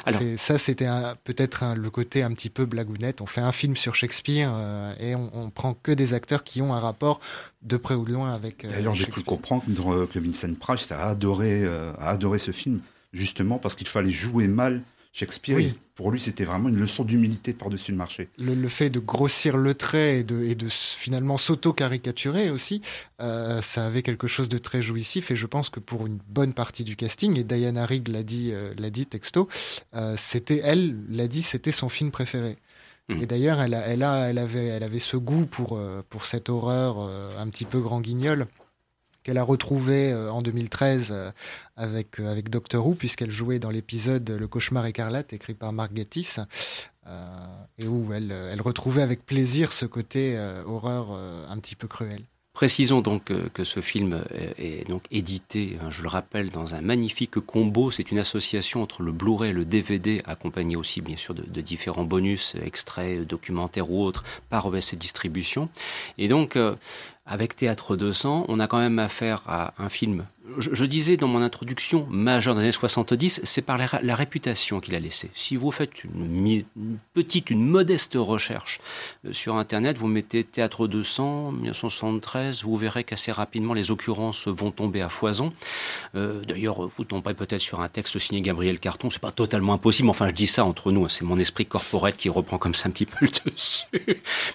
Alors, 0.04 0.20
ça, 0.36 0.58
c'était 0.58 0.88
peut-être 1.24 1.74
le 1.76 1.90
côté 1.90 2.22
un 2.22 2.32
petit 2.32 2.50
peu 2.50 2.64
blagounette. 2.64 3.20
On 3.20 3.26
fait 3.26 3.40
un 3.40 3.52
film 3.52 3.76
sur 3.76 3.94
Shakespeare 3.94 4.50
euh, 4.52 4.94
et 4.98 5.14
on, 5.14 5.30
on, 5.34 5.50
prend 5.50 5.74
que 5.74 5.92
des 5.92 6.14
acteurs 6.14 6.44
qui 6.44 6.62
ont 6.62 6.74
un 6.74 6.80
rapport 6.80 7.20
de 7.62 7.76
près 7.76 7.94
ou 7.94 8.04
de 8.04 8.12
loin 8.12 8.32
avec. 8.32 8.64
Euh, 8.64 8.70
D'ailleurs, 8.70 8.94
j'ai 8.94 9.06
cru 9.06 9.22
comprendre 9.22 9.64
que 10.06 10.18
Vincent 10.18 10.54
Price 10.54 10.90
a 10.92 11.06
adoré, 11.06 11.62
euh, 11.64 11.92
a 11.98 12.10
adoré 12.10 12.38
ce 12.38 12.50
film, 12.50 12.80
justement 13.12 13.58
parce 13.58 13.74
qu'il 13.74 13.88
fallait 13.88 14.10
jouer 14.10 14.48
mal 14.48 14.82
Shakespeare, 15.14 15.60
pour 15.94 16.10
lui, 16.10 16.18
c'était 16.18 16.42
vraiment 16.42 16.68
une 16.68 16.80
leçon 16.80 17.04
d'humilité 17.04 17.52
par-dessus 17.52 17.92
le 17.92 17.98
marché. 17.98 18.28
Le, 18.36 18.68
fait 18.68 18.90
de 18.90 18.98
grossir 18.98 19.56
le 19.56 19.72
trait 19.72 20.18
et 20.18 20.24
de, 20.24 20.42
et 20.42 20.56
de 20.56 20.66
finalement 20.68 21.38
s'auto-caricaturer 21.38 22.50
aussi, 22.50 22.82
euh, 23.20 23.60
ça 23.62 23.86
avait 23.86 24.02
quelque 24.02 24.26
chose 24.26 24.48
de 24.48 24.58
très 24.58 24.82
jouissif. 24.82 25.30
Et 25.30 25.36
je 25.36 25.46
pense 25.46 25.70
que 25.70 25.78
pour 25.78 26.06
une 26.06 26.18
bonne 26.28 26.52
partie 26.52 26.82
du 26.82 26.96
casting, 26.96 27.38
et 27.38 27.44
Diana 27.44 27.86
Rigg 27.86 28.08
l'a 28.08 28.24
dit, 28.24 28.50
euh, 28.52 28.74
l'a 28.76 28.90
dit 28.90 29.06
texto, 29.06 29.48
euh, 29.94 30.16
c'était 30.18 30.60
elle 30.64 30.96
l'a 31.08 31.28
dit, 31.28 31.42
c'était 31.42 31.70
son 31.70 31.88
film 31.88 32.10
préféré. 32.10 32.56
Mmh. 33.08 33.22
Et 33.22 33.26
d'ailleurs, 33.26 33.60
elle, 33.60 33.80
elle, 33.86 34.02
a, 34.02 34.30
elle, 34.30 34.38
avait, 34.38 34.66
elle 34.66 34.82
avait 34.82 34.98
ce 34.98 35.16
goût 35.16 35.46
pour, 35.46 35.80
pour 36.08 36.24
cette 36.24 36.48
horreur 36.48 36.98
un 37.38 37.48
petit 37.50 37.66
peu 37.66 37.78
grand 37.78 38.00
guignol 38.00 38.48
qu'elle 39.24 39.38
a 39.38 39.42
retrouvé 39.42 40.12
euh, 40.12 40.30
en 40.30 40.42
2013 40.42 41.08
euh, 41.10 41.30
avec, 41.76 42.20
euh, 42.20 42.30
avec 42.30 42.50
Doctor 42.50 42.86
Who, 42.86 42.94
puisqu'elle 42.94 43.30
jouait 43.30 43.58
dans 43.58 43.70
l'épisode 43.70 44.30
Le 44.30 44.46
cauchemar 44.46 44.86
écarlate, 44.86 45.32
écrit 45.32 45.54
par 45.54 45.72
Mark 45.72 45.92
Gatiss, 45.92 46.38
et 47.78 47.86
où 47.86 48.14
elle, 48.14 48.32
elle, 48.32 48.62
retrouvait 48.62 49.02
avec 49.02 49.26
plaisir 49.26 49.72
ce 49.72 49.84
côté 49.84 50.38
horreur 50.66 51.10
un 51.50 51.58
petit 51.58 51.74
peu 51.74 51.86
cruel. 51.86 52.22
Précisons 52.54 53.02
donc 53.02 53.24
que 53.52 53.64
ce 53.64 53.80
film 53.80 54.24
est 54.56 54.88
donc 54.88 55.02
édité, 55.10 55.76
hein, 55.82 55.90
je 55.90 56.00
le 56.00 56.08
rappelle, 56.08 56.48
dans 56.48 56.74
un 56.74 56.80
magnifique 56.80 57.40
combo. 57.40 57.90
C'est 57.90 58.10
une 58.10 58.18
association 58.18 58.82
entre 58.82 59.02
le 59.02 59.12
Blu-ray 59.12 59.50
et 59.50 59.52
le 59.52 59.66
DVD, 59.66 60.22
accompagné 60.24 60.76
aussi 60.76 61.02
bien 61.02 61.18
sûr 61.18 61.34
de, 61.34 61.60
différents 61.60 62.04
bonus, 62.04 62.54
extraits, 62.64 63.20
documentaires 63.26 63.90
ou 63.90 64.02
autres, 64.02 64.24
par 64.48 64.64
OBS 64.64 64.94
Distribution. 64.94 65.68
Et 66.16 66.28
donc, 66.28 66.56
avec 67.26 67.56
Théâtre 67.56 67.96
200, 67.96 68.46
on 68.48 68.60
a 68.60 68.66
quand 68.66 68.78
même 68.78 68.98
affaire 68.98 69.42
à 69.46 69.72
un 69.78 69.88
film, 69.88 70.24
je, 70.58 70.84
disais 70.84 71.16
dans 71.16 71.26
mon 71.26 71.40
introduction, 71.40 72.06
majeur 72.10 72.54
des 72.54 72.60
années 72.60 72.72
70, 72.72 73.40
c'est 73.44 73.62
par 73.62 73.78
la, 73.78 74.14
réputation 74.14 74.80
qu'il 74.80 74.94
a 74.94 75.00
laissé. 75.00 75.30
Si 75.34 75.56
vous 75.56 75.70
faites 75.70 76.04
une, 76.04 76.64
petite, 77.14 77.50
une 77.50 77.66
modeste 77.66 78.16
recherche 78.16 78.80
euh, 79.26 79.32
sur 79.32 79.56
Internet, 79.56 79.96
vous 79.96 80.06
mettez 80.06 80.44
Théâtre 80.44 80.86
200, 80.86 81.52
1973, 81.52 82.62
vous 82.62 82.76
verrez 82.76 83.04
qu'assez 83.04 83.32
rapidement 83.32 83.72
les 83.72 83.90
occurrences 83.90 84.46
vont 84.46 84.70
tomber 84.70 85.00
à 85.00 85.08
foison. 85.08 85.52
Euh, 86.14 86.42
d'ailleurs, 86.44 86.88
vous 86.88 87.04
tomberez 87.04 87.34
peut-être 87.34 87.62
sur 87.62 87.80
un 87.80 87.88
texte 87.88 88.18
signé 88.18 88.42
Gabriel 88.42 88.78
Carton, 88.78 89.08
c'est 89.08 89.22
pas 89.22 89.30
totalement 89.30 89.72
impossible, 89.72 90.10
enfin 90.10 90.28
je 90.28 90.34
dis 90.34 90.46
ça 90.46 90.64
entre 90.66 90.92
nous, 90.92 91.04
hein, 91.06 91.08
c'est 91.08 91.24
mon 91.24 91.38
esprit 91.38 91.64
corporel 91.64 92.14
qui 92.14 92.28
reprend 92.28 92.58
comme 92.58 92.74
ça 92.74 92.88
un 92.88 92.92
petit 92.92 93.06
peu 93.06 93.24
le 93.24 93.50
dessus. 93.50 93.86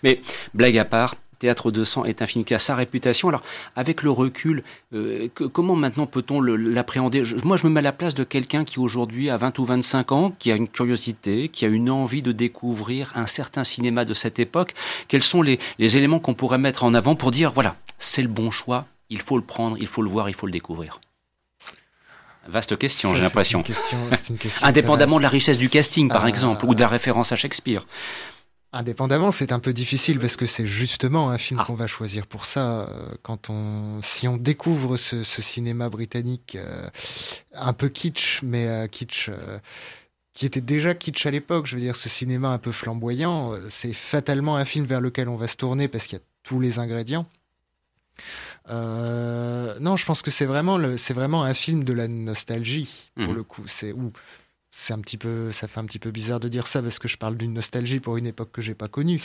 Mais 0.04 0.22
blague 0.54 0.78
à 0.78 0.86
part, 0.86 1.16
Théâtre 1.40 1.72
200 1.72 2.06
est 2.06 2.22
un 2.22 2.26
film 2.26 2.44
qui 2.44 2.54
a 2.54 2.60
sa 2.60 2.76
réputation. 2.76 3.30
Alors, 3.30 3.42
avec 3.76 4.04
le 4.04 4.12
recul, 4.12 4.64
euh, 4.94 5.30
comment 5.54 5.76
maintenant 5.76 6.06
peut-on 6.06 6.42
l'appréhender? 6.42 7.24
Moi, 7.44 7.56
je 7.56 7.66
me 7.66 7.72
mets 7.72 7.80
à 7.80 7.82
la 7.82 7.92
place 7.94 8.14
de 8.14 8.26
quelqu'un 8.26 8.66
qui 8.66 8.78
aujourd'hui 8.80 9.30
a 9.30 9.38
20 9.38 9.58
ou 9.60 9.66
25 9.66 10.12
ans, 10.12 10.32
qui 10.38 10.52
a 10.52 10.56
une 10.56 10.68
curiosité, 10.68 11.48
qui 11.48 11.64
a 11.64 11.70
une 11.70 11.90
envie 11.90 12.22
de 12.22 12.34
découvrir 12.34 13.14
un 13.16 13.26
certain 13.26 13.64
cinéma 13.64 14.04
de 14.04 14.14
cette 14.14 14.40
époque. 14.40 14.74
Quels 15.08 15.24
sont 15.24 15.42
les, 15.42 15.60
éléments 15.80 16.20
qu'on 16.20 16.34
pourrait 16.34 16.58
mettre 16.58 16.84
en 16.84 16.94
avant 16.94 17.16
pour 17.16 17.32
dire, 17.32 17.52
voilà, 17.52 17.76
c'est 17.98 18.22
le 18.22 18.28
bon 18.28 18.52
choix, 18.52 18.86
il 19.10 19.22
faut 19.22 19.38
le 19.38 19.44
prendre, 19.44 19.78
il 19.80 19.88
faut 19.88 20.02
le 20.02 20.10
voir, 20.10 20.30
il 20.30 20.36
faut 20.36 20.46
le 20.46 20.52
découvrir? 20.52 21.00
Vaste 22.48 22.78
question, 22.78 23.16
j'ai 23.16 23.22
l'impression. 23.22 23.64
Indépendamment 24.64 25.18
de 25.18 25.24
la 25.24 25.30
richesse 25.30 25.58
du 25.58 25.70
casting, 25.70 26.10
par 26.10 26.26
ah. 26.26 26.30
exemple, 26.30 26.66
ou 26.66 26.74
de 26.74 26.82
la 26.82 26.88
référence 26.88 27.32
à 27.32 27.36
Shakespeare. 27.36 27.86
Indépendamment, 28.72 29.32
c'est 29.32 29.52
un 29.52 29.58
peu 29.58 29.74
difficile 29.74 30.20
parce 30.20 30.36
que 30.36 30.46
c'est 30.46 30.68
justement 30.68 31.32
un 31.32 31.40
film 31.40 31.60
ah. 31.60 31.66
qu'on 31.66 31.74
va 31.74 31.88
choisir 31.88 32.28
pour 32.28 32.46
ça. 32.46 32.82
Euh, 32.82 33.10
quand 33.24 33.50
on, 33.50 34.00
si 34.04 34.28
on 34.28 34.38
découvre 34.38 34.96
ce, 34.96 35.24
cinéma 35.24 35.90
britannique 35.90 36.56
euh, 36.56 36.88
un 37.54 37.74
peu 37.74 37.90
kitsch, 37.90 38.42
mais 38.44 38.68
euh, 38.68 38.88
kitsch 38.88 39.32
qui 40.34 40.46
était 40.46 40.62
déjà 40.62 40.94
kitsch 40.94 41.26
à 41.26 41.32
l'époque, 41.32 41.66
je 41.66 41.76
veux 41.76 41.82
dire, 41.82 41.96
ce 41.96 42.10
cinéma 42.10 42.50
un 42.50 42.60
peu 42.60 42.72
flamboyant, 42.72 43.54
c'est 43.70 43.92
fatalement 43.92 44.56
un 44.56 44.66
film 44.66 44.86
vers 44.86 45.02
lequel 45.02 45.30
on 45.30 45.36
va 45.36 45.48
se 45.48 45.58
tourner 45.58 45.88
parce 45.88 46.06
qu'il 46.06 46.20
y 46.20 46.22
a 46.22 46.26
tous 46.44 46.60
les 46.60 46.78
ingrédients. 46.78 47.26
non, 48.70 49.98
je 49.98 50.06
pense 50.06 50.22
que 50.22 50.30
c'est 50.30 50.46
vraiment, 50.46 50.80
c'est 50.96 51.16
vraiment 51.16 51.44
un 51.44 51.56
film 51.56 51.84
de 51.84 51.94
la 51.94 52.08
nostalgie 52.08 53.10
pour 53.16 53.30
mmh. 53.30 53.36
le 53.36 53.44
coup. 53.44 53.68
C'est 53.68 53.94
où 53.94 54.14
c'est 54.72 54.94
un 54.94 55.00
petit 55.00 55.18
peu, 55.18 55.52
ça 55.52 55.68
fait 55.68 55.80
un 55.80 55.86
petit 55.86 55.98
peu 55.98 56.12
bizarre 56.12 56.40
de 56.40 56.48
dire 56.48 56.68
ça 56.68 56.82
parce 56.82 57.00
que 57.00 57.08
je 57.08 57.18
parle 57.18 57.36
d'une 57.38 57.54
nostalgie 57.54 58.00
pour 58.00 58.18
une 58.18 58.28
époque 58.28 58.52
que 58.52 58.62
j'ai 58.62 58.76
pas 58.76 58.88
connue, 58.88 59.20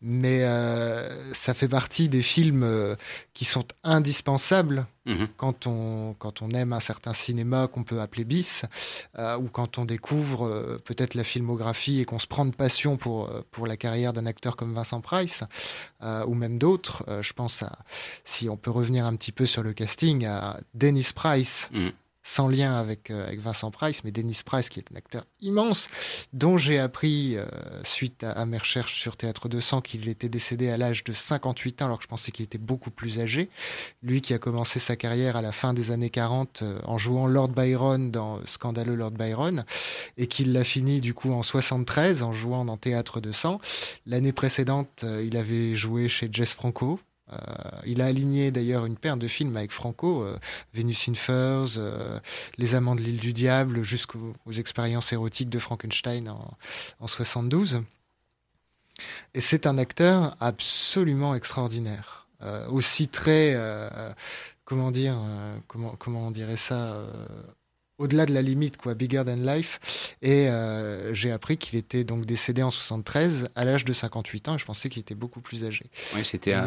mais 0.00 0.42
euh, 0.42 1.34
ça 1.34 1.52
fait 1.52 1.68
partie 1.68 2.08
des 2.08 2.22
films 2.22 2.62
euh, 2.62 2.96
qui 3.34 3.44
sont 3.44 3.66
indispensables 3.84 4.86
mhm. 5.04 5.28
quand 5.36 5.66
on 5.66 6.14
quand 6.18 6.40
on 6.40 6.48
aime 6.50 6.72
un 6.72 6.80
certain 6.80 7.12
cinéma 7.12 7.68
qu'on 7.68 7.84
peut 7.84 8.00
appeler 8.00 8.24
bis 8.24 8.64
euh, 9.18 9.36
ou 9.36 9.48
quand 9.48 9.76
on 9.76 9.84
découvre 9.84 10.80
peut-être 10.84 11.14
la 11.14 11.24
filmographie 11.24 12.00
et 12.00 12.06
qu'on 12.06 12.18
se 12.18 12.26
prend 12.26 12.46
de 12.46 12.54
passion 12.54 12.96
pour 12.96 13.30
pour 13.50 13.66
la 13.66 13.76
carrière 13.76 14.14
d'un 14.14 14.24
acteur 14.24 14.56
comme 14.56 14.72
Vincent 14.72 15.02
Price 15.02 15.44
ou 16.26 16.34
même 16.34 16.58
d'autres. 16.58 17.04
je 17.20 17.32
pense 17.34 17.62
à 17.62 17.78
si 18.24 18.48
on 18.48 18.56
peut 18.56 18.70
revenir 18.70 19.04
un 19.04 19.14
petit 19.16 19.32
peu 19.32 19.44
sur 19.44 19.62
le 19.62 19.74
casting 19.74 20.24
à 20.24 20.58
Dennis 20.74 21.10
Price. 21.14 21.68
Mhm 21.72 21.92
sans 22.26 22.48
lien 22.48 22.74
avec, 22.74 23.12
euh, 23.12 23.24
avec 23.24 23.38
Vincent 23.38 23.70
Price, 23.70 24.02
mais 24.02 24.10
Dennis 24.10 24.40
Price, 24.44 24.68
qui 24.68 24.80
est 24.80 24.92
un 24.92 24.96
acteur 24.96 25.24
immense, 25.40 25.88
dont 26.32 26.58
j'ai 26.58 26.80
appris, 26.80 27.36
euh, 27.36 27.46
suite 27.84 28.24
à, 28.24 28.44
mes 28.46 28.58
recherches 28.58 28.98
sur 28.98 29.16
Théâtre 29.16 29.48
200, 29.48 29.80
qu'il 29.80 30.08
était 30.08 30.28
décédé 30.28 30.68
à 30.68 30.76
l'âge 30.76 31.04
de 31.04 31.12
58 31.12 31.82
ans, 31.82 31.84
alors 31.84 31.98
que 31.98 32.02
je 32.02 32.08
pensais 32.08 32.32
qu'il 32.32 32.44
était 32.44 32.58
beaucoup 32.58 32.90
plus 32.90 33.20
âgé. 33.20 33.48
Lui 34.02 34.22
qui 34.22 34.34
a 34.34 34.38
commencé 34.38 34.80
sa 34.80 34.96
carrière 34.96 35.36
à 35.36 35.42
la 35.42 35.52
fin 35.52 35.72
des 35.72 35.92
années 35.92 36.10
40 36.10 36.62
euh, 36.62 36.80
en 36.84 36.98
jouant 36.98 37.28
Lord 37.28 37.50
Byron 37.50 38.10
dans 38.10 38.44
Scandaleux 38.44 38.96
Lord 38.96 39.12
Byron, 39.12 39.64
et 40.18 40.26
qu'il 40.26 40.52
l'a 40.52 40.64
fini 40.64 41.00
du 41.00 41.14
coup 41.14 41.32
en 41.32 41.44
73 41.44 42.24
en 42.24 42.32
jouant 42.32 42.64
dans 42.64 42.76
Théâtre 42.76 43.20
200. 43.20 43.60
L'année 44.04 44.32
précédente, 44.32 45.04
il 45.22 45.36
avait 45.36 45.76
joué 45.76 46.08
chez 46.08 46.28
Jess 46.32 46.54
Franco, 46.54 46.98
euh, 47.32 47.36
il 47.84 48.00
a 48.02 48.06
aligné 48.06 48.50
d'ailleurs 48.50 48.86
une 48.86 48.96
paire 48.96 49.16
de 49.16 49.26
films 49.26 49.56
avec 49.56 49.72
Franco, 49.72 50.22
euh, 50.22 50.38
Venus 50.74 51.08
in 51.08 51.14
Furs, 51.14 51.76
euh, 51.76 52.20
Les 52.56 52.74
Amants 52.74 52.94
de 52.94 53.00
l'île 53.00 53.18
du 53.18 53.32
diable, 53.32 53.82
jusqu'aux 53.82 54.34
expériences 54.56 55.12
érotiques 55.12 55.50
de 55.50 55.58
Frankenstein 55.58 56.28
en, 56.28 56.56
en 57.00 57.06
72. 57.06 57.82
Et 59.34 59.40
c'est 59.40 59.66
un 59.66 59.76
acteur 59.76 60.36
absolument 60.40 61.34
extraordinaire, 61.34 62.28
aussi 62.70 63.08
très, 63.08 63.54
comment 64.64 64.90
dire, 64.90 65.14
comment 65.68 65.94
comment 65.98 66.28
on 66.28 66.30
dirait 66.30 66.56
ça 66.56 67.02
au-delà 67.98 68.26
de 68.26 68.34
la 68.34 68.42
limite, 68.42 68.76
quoi, 68.76 68.94
bigger 68.94 69.22
than 69.24 69.36
life. 69.36 70.14
Et 70.20 70.48
euh, 70.48 71.14
j'ai 71.14 71.32
appris 71.32 71.56
qu'il 71.56 71.78
était 71.78 72.04
donc 72.04 72.26
décédé 72.26 72.62
en 72.62 72.70
73 72.70 73.48
à 73.54 73.64
l'âge 73.64 73.84
de 73.84 73.92
58 73.92 74.48
ans. 74.48 74.54
Et 74.56 74.58
je 74.58 74.64
pensais 74.64 74.88
qu'il 74.88 75.00
était 75.00 75.14
beaucoup 75.14 75.40
plus 75.40 75.64
âgé. 75.64 75.84
Oui, 76.14 76.20
c'était 76.24 76.54
euh, 76.54 76.64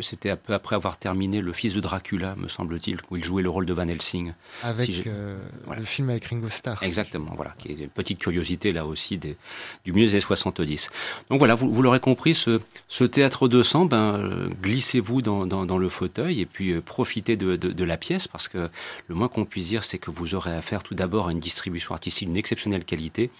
c'était 0.00 0.30
un 0.30 0.36
peu 0.36 0.54
après 0.54 0.76
avoir 0.76 0.96
terminé 0.96 1.40
Le 1.40 1.52
Fils 1.52 1.74
de 1.74 1.80
Dracula, 1.80 2.34
me 2.36 2.48
semble-t-il, 2.48 2.98
où 3.10 3.16
il 3.16 3.24
jouait 3.24 3.42
le 3.42 3.50
rôle 3.50 3.66
de 3.66 3.74
Van 3.74 3.86
Helsing. 3.86 4.32
Avec 4.62 5.06
euh, 5.06 5.36
le 5.76 5.84
film 5.84 6.08
avec 6.08 6.24
Ringo 6.26 6.48
Starr. 6.48 6.82
Exactement, 6.82 7.32
voilà, 7.36 7.54
qui 7.58 7.72
est 7.72 7.74
une 7.74 7.88
petite 7.90 8.18
curiosité 8.18 8.72
là 8.72 8.86
aussi 8.86 9.18
des, 9.18 9.36
du 9.84 9.92
milieu 9.92 10.10
des 10.10 10.20
70. 10.20 10.90
Donc 11.28 11.38
voilà, 11.38 11.54
vous, 11.54 11.72
vous 11.72 11.82
l'aurez 11.82 12.00
compris, 12.00 12.34
ce, 12.34 12.60
ce, 12.88 13.04
théâtre 13.04 13.48
de 13.48 13.62
sang, 13.62 13.84
ben, 13.84 14.48
glissez-vous 14.62 15.20
dans, 15.20 15.46
dans, 15.46 15.66
dans, 15.66 15.78
le 15.78 15.88
fauteuil 15.88 16.40
et 16.40 16.46
puis 16.46 16.80
profitez 16.80 17.36
de, 17.36 17.56
de, 17.56 17.70
de 17.70 17.84
la 17.84 17.96
pièce 17.96 18.28
parce 18.28 18.48
que 18.48 18.70
le 19.08 19.14
moins 19.14 19.28
qu'on 19.28 19.44
puisse 19.44 19.68
dire, 19.68 19.84
c'est 19.84 19.98
que 19.98 20.10
vous 20.10 20.34
aurez 20.34 20.53
à 20.54 20.60
faire 20.60 20.82
tout 20.82 20.94
d'abord 20.94 21.28
à 21.28 21.32
une 21.32 21.40
distribution 21.40 21.94
artistique 21.94 22.28
d'une 22.28 22.36
exceptionnelle 22.36 22.84
qualité, 22.84 23.30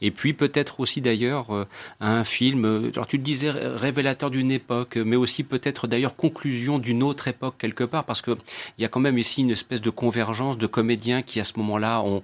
et 0.00 0.10
puis 0.10 0.32
peut-être 0.32 0.80
aussi 0.80 1.00
d'ailleurs 1.00 1.50
à 1.50 1.54
euh, 1.54 1.64
un 2.00 2.24
film, 2.24 2.64
euh, 2.64 2.90
alors 2.92 3.06
tu 3.06 3.16
le 3.16 3.22
disais, 3.22 3.50
révélateur 3.50 4.30
d'une 4.30 4.50
époque, 4.50 4.96
mais 4.96 5.16
aussi 5.16 5.42
peut-être 5.42 5.86
d'ailleurs 5.86 6.16
conclusion 6.16 6.78
d'une 6.78 7.02
autre 7.02 7.28
époque 7.28 7.54
quelque 7.58 7.84
part, 7.84 8.04
parce 8.04 8.22
qu'il 8.22 8.36
y 8.78 8.84
a 8.84 8.88
quand 8.88 9.00
même 9.00 9.18
ici 9.18 9.42
une 9.42 9.50
espèce 9.50 9.80
de 9.80 9.90
convergence 9.90 10.58
de 10.58 10.66
comédiens 10.66 11.22
qui 11.22 11.40
à 11.40 11.44
ce 11.44 11.58
moment-là 11.58 12.02
ont 12.02 12.22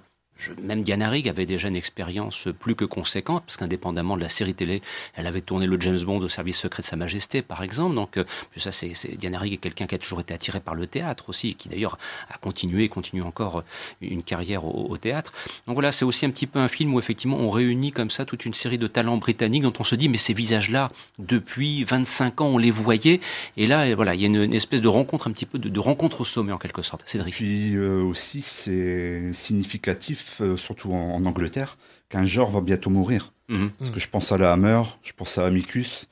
même 0.61 0.83
Diana 0.83 1.09
Rigg 1.09 1.27
avait 1.27 1.45
déjà 1.45 1.67
une 1.67 1.75
expérience 1.75 2.47
plus 2.59 2.75
que 2.75 2.85
conséquente, 2.85 3.43
parce 3.45 3.57
qu'indépendamment 3.57 4.15
de 4.15 4.21
la 4.21 4.29
série 4.29 4.53
télé, 4.53 4.81
elle 5.15 5.27
avait 5.27 5.41
tourné 5.41 5.67
le 5.67 5.79
James 5.79 5.99
Bond 5.99 6.19
au 6.19 6.29
service 6.29 6.57
secret 6.57 6.81
de 6.81 6.87
Sa 6.87 6.95
Majesté, 6.95 7.41
par 7.41 7.63
exemple. 7.63 7.95
Donc, 7.95 8.17
euh, 8.17 8.23
ça, 8.57 8.71
c'est, 8.71 8.93
Diana 9.17 9.39
Rigg 9.39 9.53
est 9.53 9.57
quelqu'un 9.57 9.87
qui 9.87 9.95
a 9.95 9.97
toujours 9.97 10.21
été 10.21 10.33
attiré 10.33 10.59
par 10.59 10.75
le 10.75 10.87
théâtre 10.87 11.29
aussi, 11.29 11.55
qui 11.55 11.69
d'ailleurs 11.69 11.97
a 12.29 12.37
continué 12.37 12.85
et 12.85 12.89
continue 12.89 13.21
encore 13.21 13.59
euh, 13.59 13.63
une 14.01 14.23
carrière 14.23 14.65
au, 14.65 14.97
théâtre. 14.97 15.33
Donc 15.67 15.75
voilà, 15.75 15.91
c'est 15.91 16.05
aussi 16.05 16.25
un 16.25 16.29
petit 16.29 16.47
peu 16.47 16.59
un 16.59 16.67
film 16.67 16.93
où 16.93 16.99
effectivement 16.99 17.37
on 17.39 17.49
réunit 17.49 17.91
comme 17.91 18.11
ça 18.11 18.25
toute 18.25 18.45
une 18.45 18.53
série 18.53 18.77
de 18.77 18.87
talents 18.87 19.17
britanniques 19.17 19.63
dont 19.63 19.73
on 19.79 19.83
se 19.83 19.95
dit, 19.95 20.09
mais 20.09 20.17
ces 20.17 20.33
visages-là, 20.33 20.91
depuis 21.17 21.83
25 21.83 22.41
ans, 22.41 22.47
on 22.47 22.57
les 22.57 22.71
voyait. 22.71 23.19
Et 23.57 23.65
là, 23.65 23.93
voilà, 23.95 24.15
il 24.15 24.21
y 24.21 24.25
a 24.25 24.27
une, 24.27 24.53
espèce 24.53 24.81
de 24.81 24.87
rencontre, 24.87 25.27
un 25.27 25.31
petit 25.31 25.45
peu 25.45 25.57
de, 25.57 25.79
rencontre 25.79 26.21
au 26.21 26.23
sommet 26.23 26.51
en 26.51 26.57
quelque 26.57 26.81
sorte. 26.81 27.03
Cédric. 27.05 27.33
Puis 27.33 27.75
euh, 27.75 28.03
aussi, 28.03 28.41
c'est 28.41 29.33
significatif 29.33 30.30
euh, 30.30 30.30
surtout 30.57 30.91
en, 30.93 31.25
Angleterre, 31.25 31.77
qu'un 32.09 32.25
genre 32.25 32.51
va 32.51 32.61
bientôt 32.61 32.89
mourir. 32.89 33.33
Mhm. 33.49 33.71
Parce 33.79 33.91
que 33.91 33.99
je 33.99 34.09
pense 34.09 34.31
à 34.31 34.37
la 34.37 34.53
Hammer, 34.53 34.81
je 35.03 35.11
pense 35.13 35.37
à 35.37 35.45
Amicus, 35.45 36.07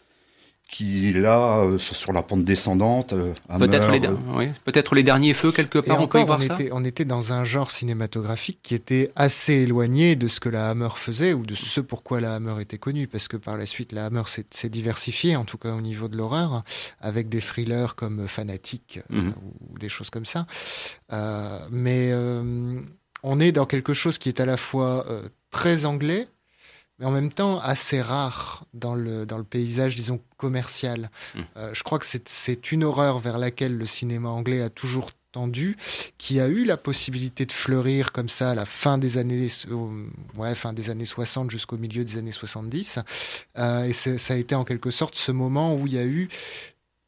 qui 0.69 1.11
là, 1.13 1.63
euh, 1.63 1.77
sur 1.79 2.13
la 2.13 2.21
pente 2.21 2.43
descendante. 2.43 3.13
Euh, 3.13 3.33
peut-être 3.57 3.91
les, 3.91 3.99
peut 3.99 4.95
les, 4.95 5.03
derniers 5.03 5.33
feux, 5.33 5.51
quelque 5.51 5.79
part, 5.79 5.99
on 5.99 6.07
peut 6.07 6.21
y 6.21 6.23
voir 6.23 6.37
on 6.37 6.41
ça 6.41 6.53
était, 6.53 6.69
on 6.71 6.85
était 6.85 7.05
dans 7.05 7.33
un 7.33 7.43
genre 7.43 7.71
cinématographique 7.71 8.59
qui 8.61 8.75
était 8.75 9.11
assez 9.15 9.53
éloigné 9.53 10.15
de 10.15 10.27
ce 10.27 10.39
que 10.39 10.47
la 10.47 10.69
Hammer 10.69 10.89
faisait, 10.95 11.33
ou 11.33 11.43
de 11.43 11.55
ce 11.55 11.81
pourquoi 11.81 12.21
la 12.21 12.35
Hammer 12.35 12.61
était 12.61 12.77
connue, 12.77 13.07
parce 13.07 13.27
que 13.27 13.35
par 13.35 13.57
la 13.57 13.65
suite, 13.65 13.91
la 13.93 14.05
Hammer 14.05 14.23
s'est 14.27 14.69
diversifiée, 14.69 15.35
en 15.35 15.45
tout 15.45 15.57
cas 15.57 15.73
au 15.73 15.81
niveau 15.81 16.07
de 16.07 16.15
l'horreur, 16.15 16.63
avec 17.01 17.29
des 17.29 17.41
thrillers 17.41 17.95
comme 17.95 18.27
Fanatic, 18.27 18.99
mhm. 19.09 19.33
ou 19.71 19.79
des 19.79 19.89
choses 19.89 20.11
comme 20.11 20.25
ça. 20.25 20.45
mais 21.71 22.13
on 23.23 23.39
est 23.39 23.51
dans 23.51 23.65
quelque 23.65 23.93
chose 23.93 24.17
qui 24.17 24.29
est 24.29 24.39
à 24.39 24.45
la 24.45 24.57
fois 24.57 25.05
euh, 25.09 25.27
très 25.51 25.85
anglais, 25.85 26.27
mais 26.97 27.05
en 27.05 27.11
même 27.11 27.31
temps 27.31 27.59
assez 27.59 28.01
rare 28.01 28.65
dans 28.73 28.95
le, 28.95 29.25
dans 29.25 29.37
le 29.37 29.43
paysage, 29.43 29.95
disons, 29.95 30.19
commercial. 30.37 31.09
Hmm. 31.35 31.41
Euh, 31.57 31.73
je 31.73 31.83
crois 31.83 31.99
que 31.99 32.05
c'est 32.05 32.71
une 32.71 32.83
horreur 32.83 33.19
vers 33.19 33.39
laquelle 33.39 33.77
le 33.77 33.85
cinéma 33.85 34.29
anglais 34.29 34.61
a 34.61 34.69
toujours 34.69 35.11
tendu, 35.31 35.77
qui 36.17 36.39
a 36.39 36.47
eu 36.47 36.65
la 36.65 36.77
possibilité 36.77 37.45
de 37.45 37.51
fleurir 37.51 38.11
comme 38.11 38.29
ça 38.29 38.51
à 38.51 38.55
la 38.55 38.65
fin 38.65 38.97
des 38.97 39.17
années, 39.17 39.47
ouais, 40.35 40.55
fin 40.55 40.73
des 40.73 40.89
années 40.89 41.05
60 41.05 41.51
jusqu'au 41.51 41.77
milieu 41.77 42.03
des 42.03 42.17
années 42.17 42.31
70. 42.31 42.99
Euh, 43.57 43.83
et 43.83 43.93
ça 43.93 44.33
a 44.33 44.37
été 44.37 44.55
en 44.55 44.65
quelque 44.65 44.91
sorte 44.91 45.15
ce 45.15 45.31
moment 45.31 45.75
où 45.75 45.87
il 45.87 45.93
y 45.93 45.99
a 45.99 46.05
eu 46.05 46.29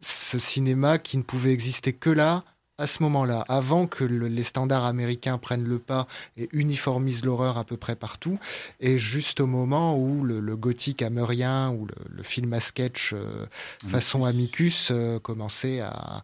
ce 0.02 0.40
cinéma 0.40 0.98
qui 0.98 1.18
ne 1.18 1.24
pouvait 1.24 1.52
exister 1.52 1.94
que 1.94 2.10
là, 2.10 2.44
à 2.82 2.88
ce 2.88 3.04
moment-là, 3.04 3.46
avant 3.48 3.86
que 3.86 4.04
les 4.04 4.44
standards 4.44 4.86
américains 4.86 5.38
prennent 5.38 5.68
le 5.68 5.78
pas 5.78 6.08
et 6.36 6.50
uniformisent 6.52 7.24
l'horreur 7.24 7.60
à 7.60 7.64
peu 7.64 7.78
près 7.78 7.96
partout, 7.96 8.40
et 8.80 8.98
juste 8.98 9.40
au 9.40 9.46
moment 9.46 9.96
où 9.96 10.24
le, 10.24 10.42
gothique 10.58 11.04
hammerien 11.04 11.70
ou 11.70 11.88
le, 12.10 12.24
film 12.24 12.54
à 12.54 12.60
sketch 12.60 13.14
euh, 13.14 13.46
façon 13.88 14.26
Amicus 14.26 14.90
euh, 14.92 15.20
commençait 15.20 15.80
à, 15.80 16.24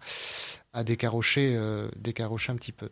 à 0.74 0.84
décarrocher, 0.84 1.56
euh, 1.56 1.89
décarrocher 1.98 2.52
un 2.52 2.56
petit 2.56 2.72
peu. 2.72 2.89